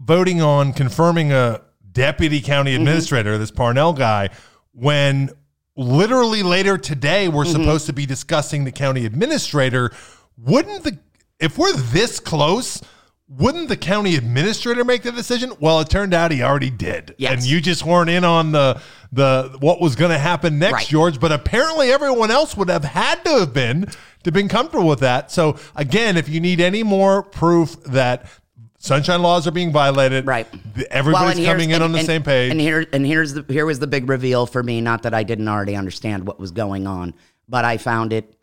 [0.00, 1.60] voting on confirming a
[1.92, 2.80] deputy county Mm-hmm.
[2.82, 4.28] administrator, this Parnell guy,
[4.76, 5.30] when
[5.76, 7.52] literally later today we're Mm-hmm.
[7.62, 9.90] supposed to be discussing the county administrator?
[10.38, 10.98] Wouldn't the
[11.40, 12.80] if we're this close?"
[13.28, 15.52] Wouldn't the county administrator make the decision?
[15.58, 17.32] Well, it turned out he already did, Yes.
[17.32, 20.86] and you just weren't in on the the what was going to happen next, Right.
[20.86, 21.18] George.
[21.18, 23.88] But apparently, everyone else would have had to have been
[24.22, 25.32] to been comfortable with that.
[25.32, 28.26] So again, if you need any more proof that
[28.78, 30.46] sunshine laws are being violated, Right.
[30.90, 32.50] Everybody's here's- coming in and- on the and- same page.
[32.52, 34.80] And here and here's the here was the big reveal for me.
[34.80, 37.14] Not that I didn't already understand what was going on,
[37.48, 38.34] but I found it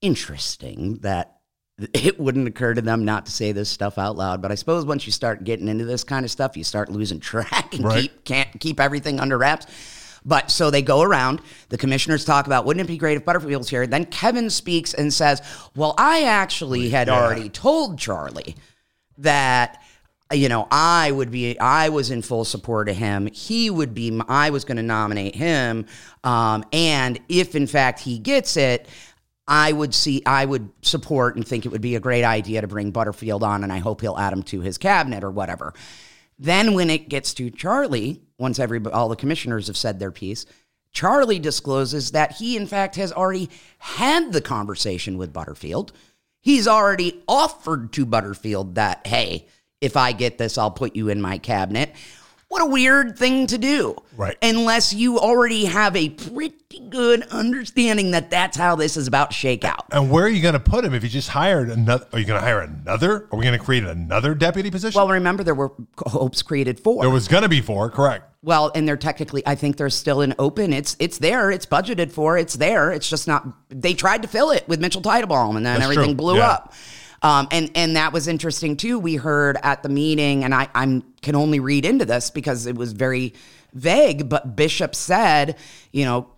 [0.00, 1.36] interesting that
[1.94, 4.42] it wouldn't occur to them not to say this stuff out loud.
[4.42, 7.20] But I suppose once you start getting into this kind of stuff, you start losing
[7.30, 8.02] track and Right.
[8.02, 9.66] keep can't keep everything under wraps.
[10.24, 13.68] But so they go around, the commissioners talk about, wouldn't it be great if Butterfield's
[13.68, 13.88] here?
[13.88, 15.42] Then Kevin speaks and says,
[15.74, 17.14] Well, I actually had Yeah.
[17.20, 18.54] already told Charlie
[19.18, 19.82] that
[20.32, 23.26] you know i would be i was in full support of him.
[23.26, 25.86] He would be i was going to nominate him.
[26.24, 28.88] Um, and if in fact he gets it
[29.46, 32.66] i would see i would support and think it would be a great idea to
[32.68, 35.74] bring butterfield on and i hope he'll add him to his cabinet or whatever.
[36.38, 40.46] Then when it gets to charlie once every all the commissioners have said their piece
[40.92, 45.92] charlie discloses that he in fact has already had the conversation with butterfield
[46.42, 49.46] he's already offered to Butterfield that, hey,
[49.80, 51.94] if I get this, I'll put you in my cabinet.
[52.52, 53.96] What a weird thing to do.
[54.14, 54.36] Right.
[54.42, 59.34] Unless you already have a pretty good understanding that that's how this is about to
[59.34, 59.86] shake out.
[59.90, 62.06] and where are you going to put him if you just hired another?
[62.12, 63.26] Are you going to hire another?
[63.32, 64.98] Are we going to create another deputy position?
[64.98, 67.00] Well, remember, there were hopes created for.
[67.02, 68.28] there was going to be four, correct?
[68.42, 70.74] Well, and they're technically, I think they're still an open.
[70.74, 71.50] It's it's there.
[71.50, 72.36] It's budgeted for.
[72.36, 72.92] It's there.
[72.92, 73.46] It's just not.
[73.70, 76.14] They tried to fill it with Mitchell Teitelbaum, and then That's everything true.
[76.16, 76.48] blew Yeah.
[76.50, 76.74] up.
[77.22, 78.98] Um, and and that was interesting too.
[78.98, 82.76] We heard at the meeting, and I I'm can only read into this because it
[82.76, 83.34] was very
[83.72, 84.28] vague.
[84.28, 85.56] But Bishop said,
[85.92, 86.28] you know,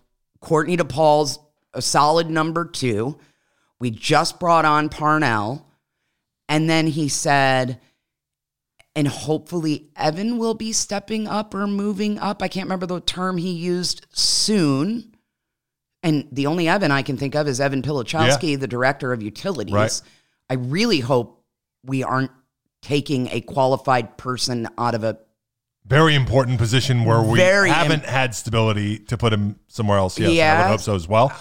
[0.41, 1.39] Courtney DePaul's
[1.73, 3.17] a solid number two.
[3.79, 5.67] We just brought on Parnell,
[6.47, 7.79] and then he said
[8.95, 12.41] and hopefully Evan will be stepping up or moving up.
[12.41, 15.15] I can't remember the term he used soon.
[16.01, 19.73] And the only Evan I can think of is Evan Pilachowski, the director of utilities.
[19.73, 20.01] Right.
[20.49, 21.43] I really hope
[21.83, 22.31] we aren't
[22.81, 25.17] taking a qualified person out of a
[25.87, 30.19] Very important position where we Very haven't had stability to put him somewhere else.
[30.19, 31.31] Yes, I would hope so as well.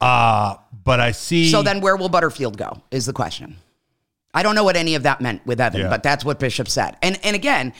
[0.00, 1.50] Uh, but I see.
[1.50, 3.56] So then where will Butterfield go is the question.
[4.34, 5.88] I don't know what any of that meant with Evan, Yeah.
[5.88, 6.96] but that's what Bishop said.
[7.02, 7.72] And and again,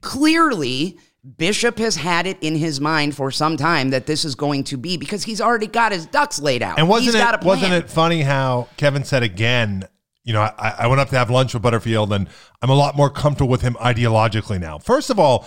[0.00, 0.98] clearly
[1.36, 4.76] Bishop has had it in his mind for some time that this is going to
[4.76, 6.78] be because he's already got his ducks laid out.
[6.78, 9.86] And wasn't He's got a it wasn't it funny how Kevin said again?
[10.24, 12.28] You know, I, I went up to have lunch with Butterfield, and
[12.60, 14.78] I'm a lot more comfortable with him ideologically now.
[14.78, 15.46] First of all,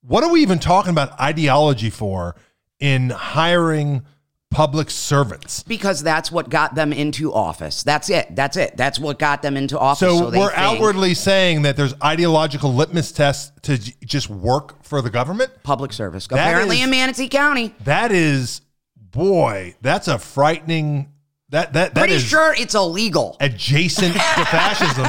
[0.00, 2.34] what are we even talking about ideology for
[2.80, 4.04] in hiring
[4.50, 5.62] public servants?
[5.64, 7.82] Because that's what got them into office.
[7.82, 8.34] That's it.
[8.34, 8.76] That's it.
[8.76, 9.98] That's what got them into office.
[10.00, 15.02] So, So, we're outwardly saying that there's ideological litmus tests to j- just work for
[15.02, 15.50] the government.
[15.62, 16.26] public service.
[16.28, 17.74] That Apparently is- in Manatee County.
[17.84, 18.62] That is,
[18.96, 21.08] boy, that's a frightening.
[21.50, 23.36] That that that Pretty is sure it's illegal.
[23.40, 25.06] adjacent to fascism.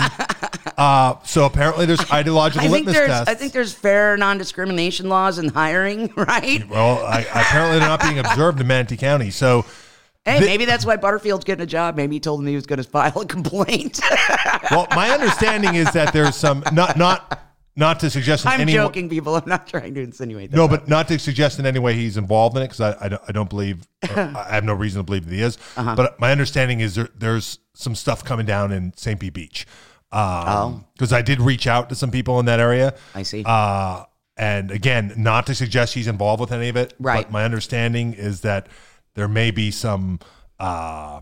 [0.77, 3.29] Uh, so apparently, there's ideological I think litmus there's tests.
[3.29, 6.67] I think there's fair non-discrimination laws in hiring, right?
[6.69, 9.31] well, I, apparently they're not being observed in Manatee County.
[9.31, 9.65] So
[10.25, 11.95] Hey, maybe that's why Butterfield's getting a job.
[11.95, 13.99] Maybe he told him he was going to file a complaint.
[14.69, 17.46] Well, my understanding is that there's some not not
[17.77, 19.35] not to suggest in I'm any joking, people.
[19.35, 20.57] I'm not trying to insinuate that.
[20.57, 23.07] no, but not to suggest in any way he's involved in it because I, I
[23.09, 25.57] don't I don't believe I have no reason to believe that he is.
[25.77, 25.95] Uh-huh.
[25.95, 29.19] But my understanding is there, there's some stuff coming down in St.
[29.19, 29.67] Pete Beach.
[30.11, 32.93] Um, because I did reach out to some people in that area.
[32.95, 33.19] Oh.
[33.19, 33.43] I see.
[33.45, 34.05] Uh,
[34.37, 36.93] and again, not to suggest he's involved with any of it.
[36.99, 37.25] Right.
[37.25, 38.67] But my understanding is that
[39.15, 40.19] there may be some
[40.59, 41.21] uh,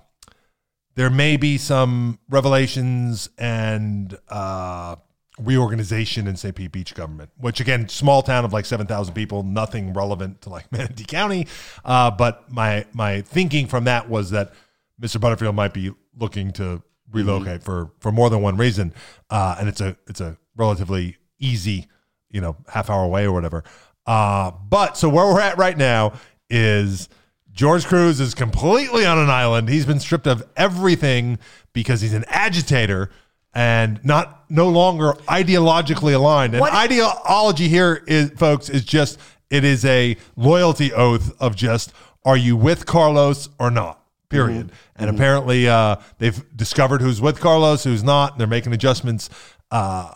[0.95, 4.95] there may be some revelations and uh,
[5.39, 6.55] reorganization in St.
[6.55, 10.49] Pete Beach government, which again, small town of like seven thousand people, nothing relevant to
[10.49, 11.47] like Manatee County.
[11.83, 14.53] Uh, but my my thinking from that was that
[15.01, 15.19] Mr.
[15.19, 16.81] Butterfield might be looking to
[17.11, 18.93] relocate for for more than one reason,
[19.29, 21.87] uh, and it's a it's a relatively easy,
[22.29, 23.63] you know, half hour away or whatever.
[24.05, 26.13] Uh, but so where we're at right now
[26.49, 27.09] is
[27.51, 29.69] George Kruse is completely on an island.
[29.69, 31.39] He's been stripped of everything
[31.73, 33.09] because he's an agitator
[33.55, 36.53] and not no longer ideologically aligned.
[36.53, 39.17] And What- ideology here is folks is just
[39.49, 41.93] it is a loyalty oath of just
[42.25, 44.01] are you with Carlos or not?
[44.29, 44.71] Period.
[44.95, 48.37] And apparently uh, they've discovered who's with Carlos, who's not.
[48.37, 49.29] They're making adjustments
[49.71, 50.13] uh,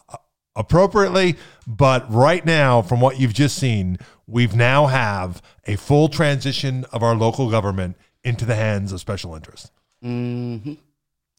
[0.55, 1.35] appropriately.
[1.67, 7.03] But right now, from what you've just seen, we've now have a full transition of
[7.03, 9.69] our local government into the hands of special interests.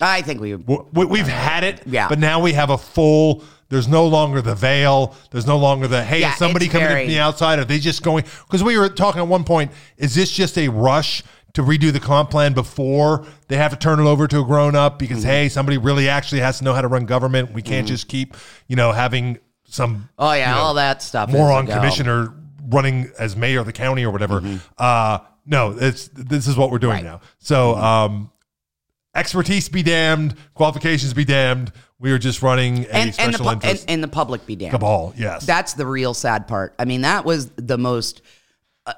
[0.01, 0.55] I think we.
[0.55, 2.09] We- we- We've had it, Yeah.
[2.09, 3.42] but now we have a full.
[3.68, 5.14] There's no longer the veil.
[5.30, 7.59] There's no longer the hey, Yeah, is somebody coming very- from the outside?
[7.59, 8.24] Are they just going?
[8.46, 9.70] Because we were talking at one point.
[9.96, 11.22] Is this just a rush
[11.53, 14.74] to redo the comp plan before they have to turn it over to a grown
[14.74, 14.98] up?
[14.98, 15.28] Because Mm-hmm.
[15.28, 17.53] hey, somebody really actually has to know how to run government.
[17.53, 18.36] We can't just keep
[18.66, 19.38] you know having
[19.68, 21.30] some Oh yeah, you know, all that stuff.
[21.30, 22.34] moron commissioner
[22.68, 24.42] running as mayor of the county or whatever.
[24.78, 27.07] Uh, no, it's this is what we're doing Mm-hmm.
[27.07, 27.12] Right.
[27.12, 27.20] now.
[27.38, 28.30] So um,
[29.14, 31.72] expertise be damned, qualifications be damned.
[31.98, 34.56] We are just running a and and the special pu- and, and the public be
[34.56, 34.72] damned.
[34.72, 35.12] cabal.
[35.16, 36.74] Yes, That's the real sad part.
[36.78, 38.22] I mean, that was the most
[38.86, 38.94] uh,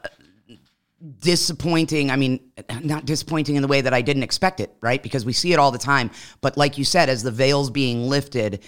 [1.19, 2.11] disappointing.
[2.11, 2.41] I mean,
[2.83, 5.03] not disappointing in the way that I didn't expect it, right?
[5.03, 6.11] Because we see it all the time.
[6.41, 8.63] But like you said, as the veil's being lifted,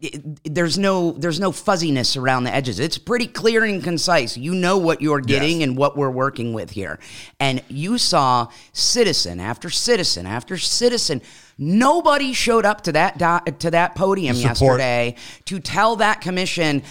[0.00, 2.78] it, there's no there's no fuzziness around the edges.
[2.80, 4.36] It's pretty clear and concise.
[4.36, 5.68] You know what you're getting Yes.
[5.68, 6.98] and what we're working with here.
[7.38, 11.20] And you saw citizen after citizen after citizen.
[11.58, 14.80] Nobody showed up to that do- to that podium support.
[14.80, 16.82] yesterday to tell that commission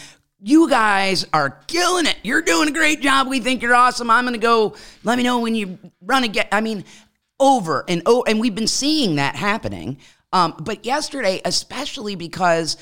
[0.42, 2.16] you guys are killing it.
[2.24, 3.28] You're doing a great job.
[3.28, 4.10] We think you're awesome.
[4.10, 4.74] I'm going to go.
[5.04, 6.46] Let me know when you run again.
[6.52, 6.86] I mean,
[7.42, 9.98] over and oh, and we've been seeing that happening.
[10.32, 12.78] Um, but yesterday, especially because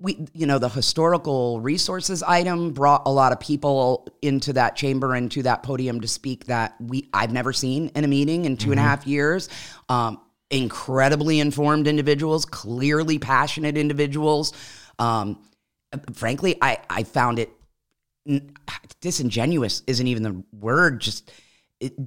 [0.00, 5.14] we, you know, the historical resources item brought a lot of people into that chamber
[5.14, 8.56] and to that podium to speak that we I've never seen in a meeting in
[8.56, 9.50] two and a half years.
[9.88, 10.20] Um,
[10.50, 14.52] incredibly informed individuals, clearly passionate individuals.
[14.98, 15.38] Um,
[16.14, 17.50] frankly, I, I found it
[19.00, 21.30] disingenuous isn't even the word, just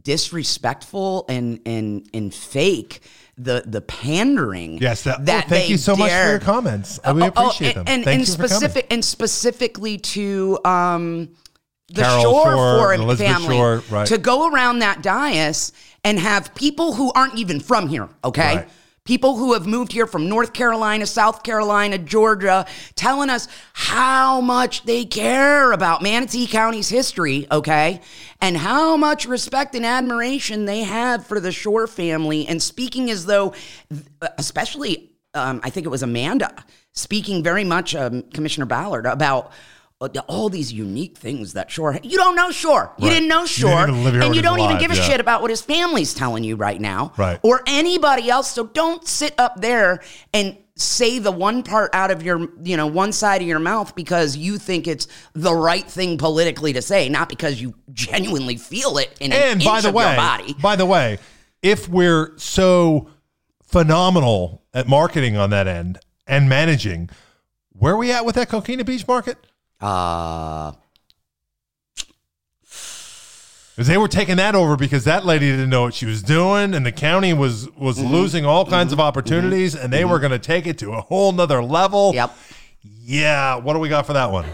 [0.01, 3.01] disrespectful and and and fake.
[3.38, 4.77] The the pandering.
[4.77, 5.03] yes.
[5.03, 6.99] That, oh, that thank you so much for your comments.
[7.03, 7.93] I really Oh, oh, appreciate and, them.
[7.93, 11.29] And, thank and you for specific and specifically to um,
[11.88, 14.07] the Carol Shore, Shore, family Shore, right.
[14.07, 15.73] to go around that dais
[16.03, 18.09] and have people who aren't even from here.
[18.23, 18.57] Okay.
[18.57, 18.69] Right.
[19.05, 24.85] People who have moved here from North Carolina, South Carolina, Georgia, telling us how much
[24.85, 27.99] they care about Manatee County's history, okay?
[28.39, 33.25] And how much respect and admiration they have for the Shore family, and speaking as
[33.25, 33.53] though,
[34.37, 39.51] especially, um, I think it was Amanda, speaking very much, um, Commissioner Ballard, about
[40.03, 41.97] Oh, all these unique things that Shore.
[42.03, 42.93] You don't know Shore.
[42.97, 43.13] You Right.
[43.13, 45.01] didn't know You didn't even live here and you don't even alive, give a yeah.
[45.03, 47.39] shit about what his family's telling you right now, Right.
[47.43, 48.51] Or anybody else.
[48.51, 50.01] So don't sit up there
[50.33, 53.93] and say the one part out of your, you know, one side of your mouth
[53.95, 58.97] because you think it's the right thing politically to say, not because you genuinely feel
[58.97, 60.55] it in an and inch by the way, body.
[60.61, 61.19] by the way,
[61.61, 63.07] if we're so
[63.61, 67.09] phenomenal at marketing on that end and managing,
[67.71, 69.37] where are we at with that Coquina Beach market?
[69.84, 70.71] Uh,
[73.75, 76.86] they were taking that over because that lady didn't know what she was doing, and
[76.86, 78.11] the county was was Mm-hmm.
[78.13, 81.31] losing all kinds of opportunities, and they were going to take it to a whole
[81.31, 82.13] nother level.
[82.13, 82.31] yep.
[82.84, 83.55] Yeah.
[83.55, 84.45] What do we got for that one?
[84.45, 84.53] a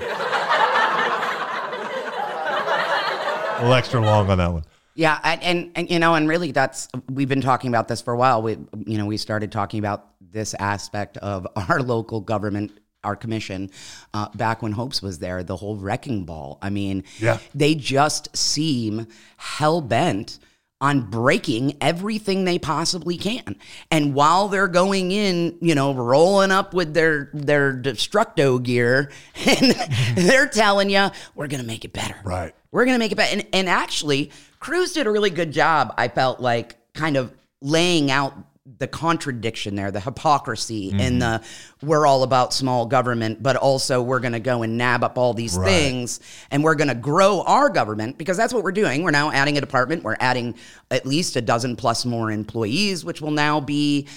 [3.62, 4.64] little extra long on that one.
[4.96, 8.14] Yeah, and, and and you know, and really, that's we've been talking about this for
[8.14, 8.42] a while.
[8.42, 12.72] We, you know, we started talking about this aspect of our local government,
[13.04, 13.70] our commission,
[14.14, 15.44] uh, back when Hopes was there.
[15.44, 16.58] The whole wrecking ball.
[16.62, 17.40] I mean, Yeah.
[17.56, 20.40] they just seem hell bent
[20.82, 23.58] on breaking everything they possibly can.
[23.92, 29.12] And while they're going in, you know, rolling up with their their destructo gear,
[29.46, 29.72] and
[30.16, 32.54] they're telling you, "We're gonna make it better." Right.
[32.72, 33.34] We're going to make it better.
[33.36, 34.30] And, and actually,
[34.60, 37.34] Kruse did a really good job, I felt like, kind of
[37.64, 38.36] laying out
[38.78, 41.44] the contradiction there, the hypocrisy, and mm-hmm.
[41.44, 45.18] the we're all about small government, but also we're going to go and nab up
[45.18, 45.68] all these Right.
[45.68, 46.20] things
[46.52, 49.04] and we're going to grow our government because that's what we're doing.
[49.04, 50.56] We're now adding a department, we're adding
[50.92, 54.08] at least a dozen plus more employees, which will now be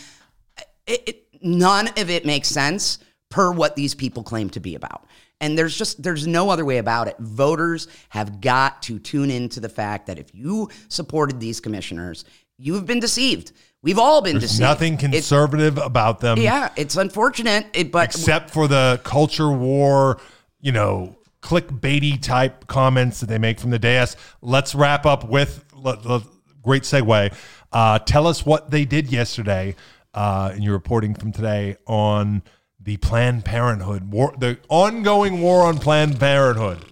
[0.87, 2.99] it, it, none of it makes sense
[3.31, 5.07] per what these people claim to be about.
[5.41, 7.17] And there's just there's no other way about it.
[7.19, 12.25] Voters have got to tune into the fact that if you supported these commissioners,
[12.59, 13.53] you've been deceived.
[13.83, 14.61] We've all been There's deceived.
[14.61, 20.21] nothing conservative about them yeah, it's unfortunate, it, but except for the culture war,
[20.61, 24.17] you know, clickbaity type comments that they make from the dais.
[24.41, 26.23] Let's wrap up with let, let-
[26.63, 27.35] great segue.
[27.73, 29.75] Uh, tell us what they did yesterday
[30.15, 32.43] uh, in your reporting from today on
[32.79, 36.85] the Planned Parenthood war, the ongoing war on Planned Parenthood.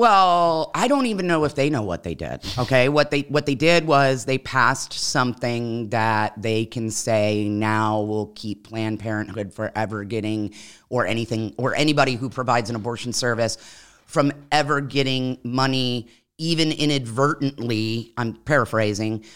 [0.00, 2.40] Well, I don't even know if they know what they did.
[2.56, 8.00] Okay, what they what they did was they passed something that they can say now
[8.00, 10.54] will keep Planned Parenthood forever getting
[10.88, 13.58] or anything or anybody who provides an abortion service
[14.06, 19.26] from ever getting money even inadvertently, I'm paraphrasing,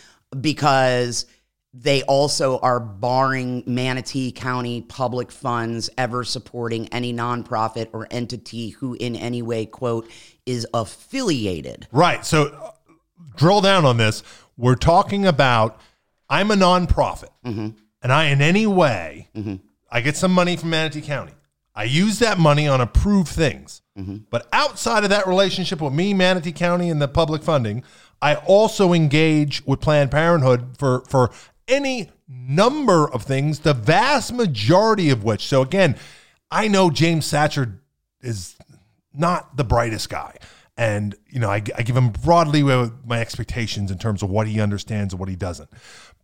[0.41, 1.27] because
[1.77, 8.95] they also are barring Manatee County public funds ever supporting any nonprofit or entity who
[8.95, 10.09] in any way, quote,
[10.47, 11.89] is affiliated.
[11.91, 12.25] Right.
[12.25, 12.71] So uh,
[13.35, 14.23] drill down on this.
[14.57, 15.81] We're talking about
[16.31, 17.71] I'm a nonprofit, mm-hmm.
[18.03, 19.57] and I in any way mm-hmm.
[19.91, 21.33] I get some money from Manatee County.
[21.75, 23.83] I use that money on approved things.
[23.99, 24.19] Mm-hmm.
[24.31, 27.83] But outside of that relationship with me, Manatee County, and the public funding,
[28.23, 31.33] I also engage with Planned Parenthood for for
[31.69, 33.61] any number of things.
[33.61, 35.97] The vast majority of which, so again,
[36.51, 37.79] I know James Satcher
[38.21, 38.57] is
[39.13, 40.37] not the brightest guy.
[40.77, 44.61] And, you know, I, I give him broadly my expectations in terms of what he
[44.61, 45.71] understands and what he doesn't.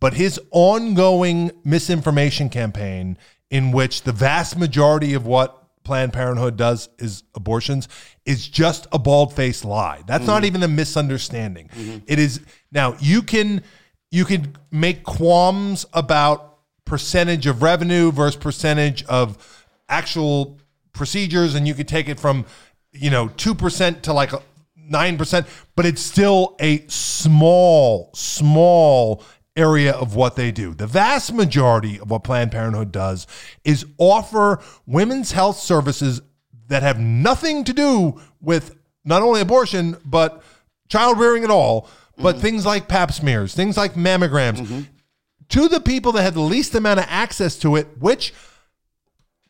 [0.01, 3.17] But his ongoing misinformation campaign,
[3.49, 7.87] in which the vast majority of what Planned Parenthood does is abortions,
[8.25, 10.03] is just a bald faced lie.
[10.05, 10.45] That's not mm-hmm.
[10.47, 11.69] even a misunderstanding.
[11.69, 11.97] Mm-hmm.
[12.07, 13.63] It is now you can
[14.11, 20.59] you could make qualms about percentage of revenue versus percentage of actual
[20.93, 22.45] procedures and you could take it from
[22.91, 24.31] you know 2% to like
[24.77, 29.23] 9% but it's still a small small
[29.55, 30.73] area of what they do.
[30.73, 33.27] The vast majority of what planned parenthood does
[33.63, 36.21] is offer women's health services
[36.67, 40.41] that have nothing to do with not only abortion but
[40.87, 44.85] child rearing at all but things like pap smears things like mammograms
[45.51, 48.33] to the people that had the least amount of access to it, which,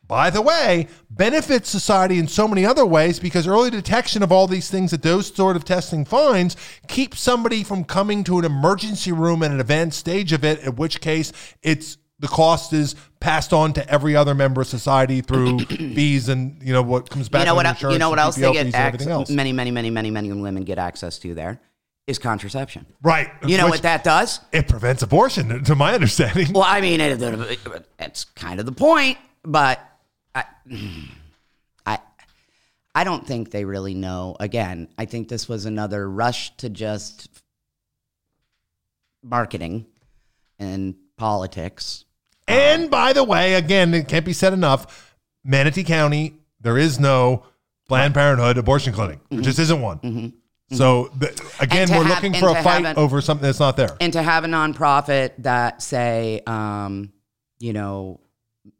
[0.06, 4.46] by the way, benefits society in so many other ways because early detection of all
[4.48, 6.56] these things that those sort of testing finds
[6.88, 10.74] keeps somebody from coming to an emergency room at an advanced stage of it, in
[10.76, 11.32] which case
[11.62, 16.60] it's the cost is passed on to every other member of society through fees and
[16.62, 17.40] you know what comes back.
[17.40, 17.66] you know what?
[17.66, 19.30] insurance You know what else they get access?
[19.30, 21.60] Many, many, many, many, many women get access to there
[22.06, 22.86] is contraception.
[23.02, 23.30] Right.
[23.46, 24.40] You know Which- what that does?
[24.52, 26.52] It prevents abortion, to my understanding.
[26.52, 29.80] Well, I mean, it, it- it's kind of the point, but
[30.34, 30.44] I,
[31.86, 31.98] I,
[32.94, 34.36] I don't think they really know.
[34.40, 37.28] Again, I think this was another rush to just
[39.22, 39.86] marketing
[40.58, 42.04] and politics.
[42.48, 45.16] And by the way, again, it can't be said enough.
[45.44, 47.44] Manatee County, there is no
[47.88, 49.20] Planned Parenthood abortion clinic.
[49.28, 49.44] There mm-hmm.
[49.44, 49.98] just isn't one.
[49.98, 50.28] Mm-hmm.
[50.72, 51.72] So th- again, Mm-hmm.
[51.78, 53.96] And to we're have- looking for a fight an- over something that's not there.
[54.00, 57.12] and to have a nonprofit that say um,
[57.58, 58.20] you know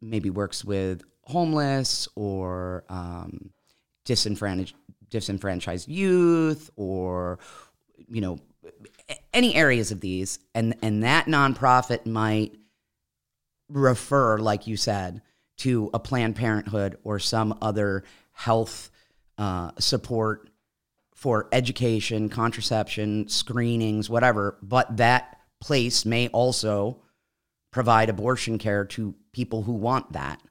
[0.01, 3.51] maybe works with homeless or um,
[4.05, 4.75] disenfranchised
[5.11, 7.39] disenfranchised youth or
[8.09, 8.39] you know
[9.35, 12.55] any areas of these and and that nonprofit might
[13.69, 15.23] refer like you said
[15.59, 18.91] to a planned parenthood or some other health
[19.39, 20.49] uh, support
[21.23, 27.01] for education, contraception, screenings, whatever, but that place may also
[27.71, 30.43] provide abortion care to people who want that.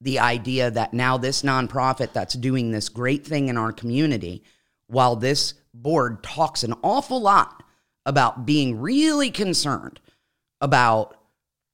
[0.00, 4.44] The idea that now this nonprofit that's doing this great thing in our community,
[4.86, 7.64] while this board talks an awful lot
[8.04, 9.98] about being really concerned
[10.60, 11.16] about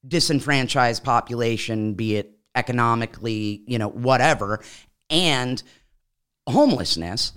[0.07, 4.59] disenfranchised population, be it economically, you know, whatever,
[5.11, 5.61] and
[6.49, 7.33] homelessness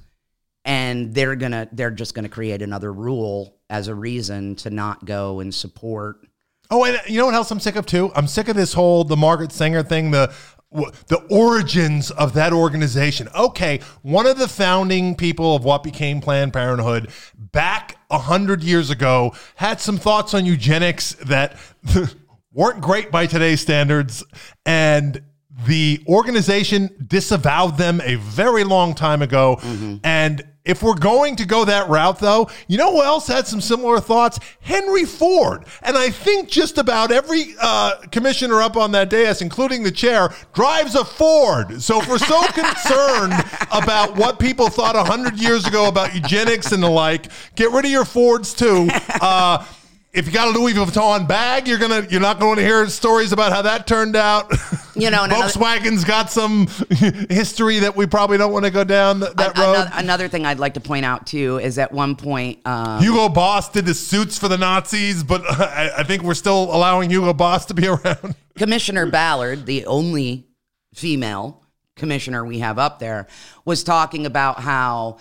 [0.66, 5.40] and they're gonna they're just gonna create another rule as a reason to not go
[5.40, 6.26] and support
[6.70, 8.10] Oh, and you know what else I'm sick of too?
[8.14, 10.32] I'm sick of this whole the Margaret Sanger thing, the
[10.72, 13.28] the origins of that organization.
[13.34, 18.90] Okay, one of the founding people of what became Planned Parenthood back a hundred years
[18.90, 21.56] ago had some thoughts on eugenics that
[22.52, 24.24] weren't great by today's standards,
[24.64, 25.22] and
[25.66, 29.56] the organization disavowed them a very long time ago.
[29.60, 29.96] Mm-hmm.
[30.04, 33.60] And if we're going to go that route, though, you know who else had some
[33.60, 34.38] similar thoughts?
[34.60, 35.64] Henry Ford.
[35.82, 40.34] And I think just about every uh, commissioner up on that dais, including the chair,
[40.52, 41.80] drives a Ford.
[41.80, 43.34] So if we're so concerned
[43.70, 47.90] about what people thought 100 years ago about eugenics and the like, get rid of
[47.90, 48.88] your Fords too.
[49.20, 49.64] Uh,
[50.16, 53.32] if you got a Louis Vuitton bag, you're gonna you're not going to hear stories
[53.32, 54.50] about how that turned out.
[54.98, 56.66] You know, another- Volkswagen's got some
[57.28, 59.74] history that we probably don't want to go down th- that road.
[59.74, 63.28] Another, another thing I'd like to point out too is at one point, um, Hugo
[63.28, 67.34] Boss did the suits for the Nazis, but I, I think we're still allowing Hugo
[67.34, 68.34] Boss to be around.
[68.56, 70.46] Commissioner Ballard, the only
[70.94, 71.62] female
[71.94, 73.26] commissioner we have up there,
[73.66, 75.18] was talking about how,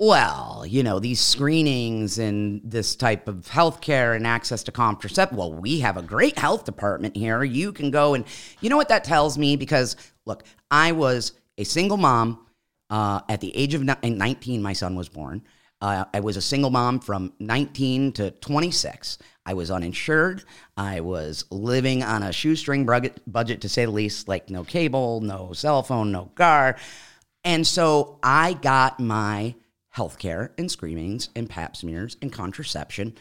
[0.00, 5.36] well, you know, these screenings and this type of healthcare and access to contraceptive.
[5.36, 7.44] Well, we have a great health department here.
[7.44, 8.24] You can go and,
[8.62, 9.56] you know what that tells me?
[9.56, 12.46] Because look, I was a single mom
[12.88, 14.62] uh, at the age of ni- 19.
[14.62, 15.42] My son was born.
[15.82, 19.18] Uh, I was a single mom from 19 to 26.
[19.44, 20.44] I was uninsured.
[20.78, 25.52] I was living on a shoestring budget, to say the least, like no cable, no
[25.52, 26.76] cell phone, no car.
[27.44, 29.56] And so I got my
[30.00, 33.14] healthcare and screenings and pap smears and contraception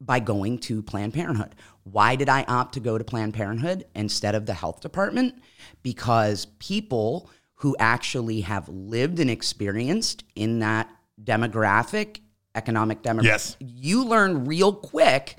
[0.00, 1.54] by going to Planned Parenthood.
[1.84, 5.34] Why did I opt to go to Planned Parenthood instead of the health department?
[5.82, 10.90] Because people who actually have lived and experienced in that
[11.22, 12.18] demographic,
[12.54, 13.56] economic demographic, Yes.
[13.60, 15.38] you learn real quick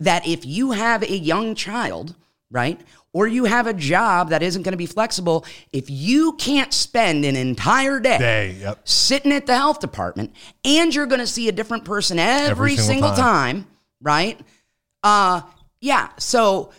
[0.00, 2.16] that if you have a young child,
[2.50, 2.80] right,
[3.12, 7.24] or you have a job that isn't going to be flexible, if you can't spend
[7.24, 8.80] an entire day Day, yep.
[8.88, 10.32] sitting at the health department
[10.64, 13.56] and you're going to see a different person every, Every single single, time.
[13.62, 13.66] time.
[14.00, 14.40] right?
[15.02, 15.42] Uh
[15.80, 16.70] yeah, so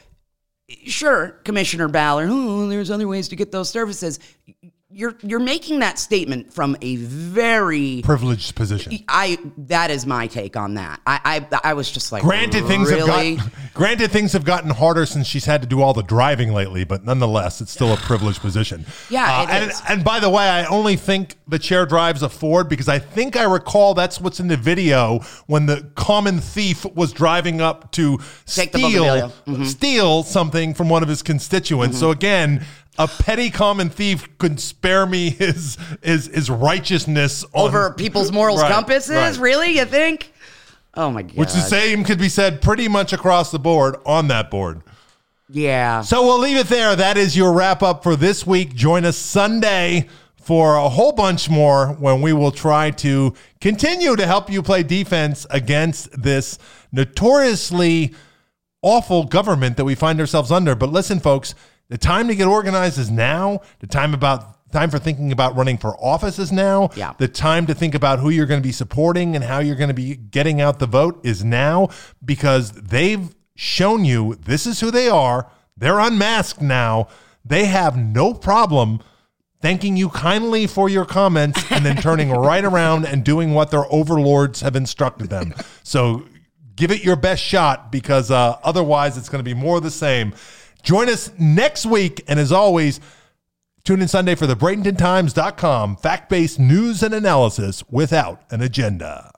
[0.85, 4.19] sure, Commissioner Ballard, oh, there's other ways to get those services.
[4.95, 8.99] You're you're making that statement from a very Privileged position.
[9.07, 11.01] I that is my take on that.
[11.07, 13.35] I I, I was just like Granted, things really?
[13.35, 16.53] have gotten granted things have gotten harder since she's had to do all the driving
[16.53, 18.85] lately, but nonetheless, it's still a privileged position.
[19.09, 22.69] Yeah, Uh, and, and by the way, I only think the chair drives a Ford
[22.69, 27.11] because I think I recall that's what's in the video when the common thief was
[27.13, 29.65] driving up to Take steal bougainvillea.
[29.65, 31.97] steal something from one of his constituents.
[31.99, 32.63] So again.
[32.99, 38.61] A petty common thief could spare me his his his righteousness on- over people's morals
[38.61, 39.15] Right, compasses.
[39.15, 39.37] right.
[39.37, 40.31] Really, you think?
[40.93, 41.35] Oh my god!
[41.35, 44.81] Which the same could be said pretty much across the board on that board.
[45.49, 46.01] yeah.
[46.01, 46.95] So we'll leave it there.
[46.95, 48.75] That is your wrap up for this week.
[48.75, 54.25] Join us Sunday for a whole bunch more when we will try to continue to
[54.27, 56.59] help you play defense against this
[56.91, 58.13] notoriously
[58.81, 60.75] awful government that we find ourselves under.
[60.75, 61.55] But listen, folks,
[61.89, 63.61] the time to get organized is now.
[63.79, 66.89] The time about time for thinking about running for office is now.
[66.95, 67.13] Yeah.
[67.17, 69.89] The time to think about who you're going to be supporting and how you're going
[69.89, 71.89] to be getting out the vote is now
[72.25, 75.49] because they've shown you this is who they are.
[75.77, 77.07] They're unmasked now.
[77.45, 79.01] They have no problem
[79.61, 83.85] thanking you kindly for your comments and then turning right around and doing what their
[83.91, 85.53] overlords have instructed them.
[85.83, 86.25] So
[86.75, 89.91] give it your best shot because uh, otherwise it's going to be more of the
[89.91, 90.33] same.
[90.83, 92.23] Join us next week.
[92.27, 92.99] And as always,
[93.83, 99.32] tune in Sunday for the BradentonTimes.com fact based news and analysis without an agenda.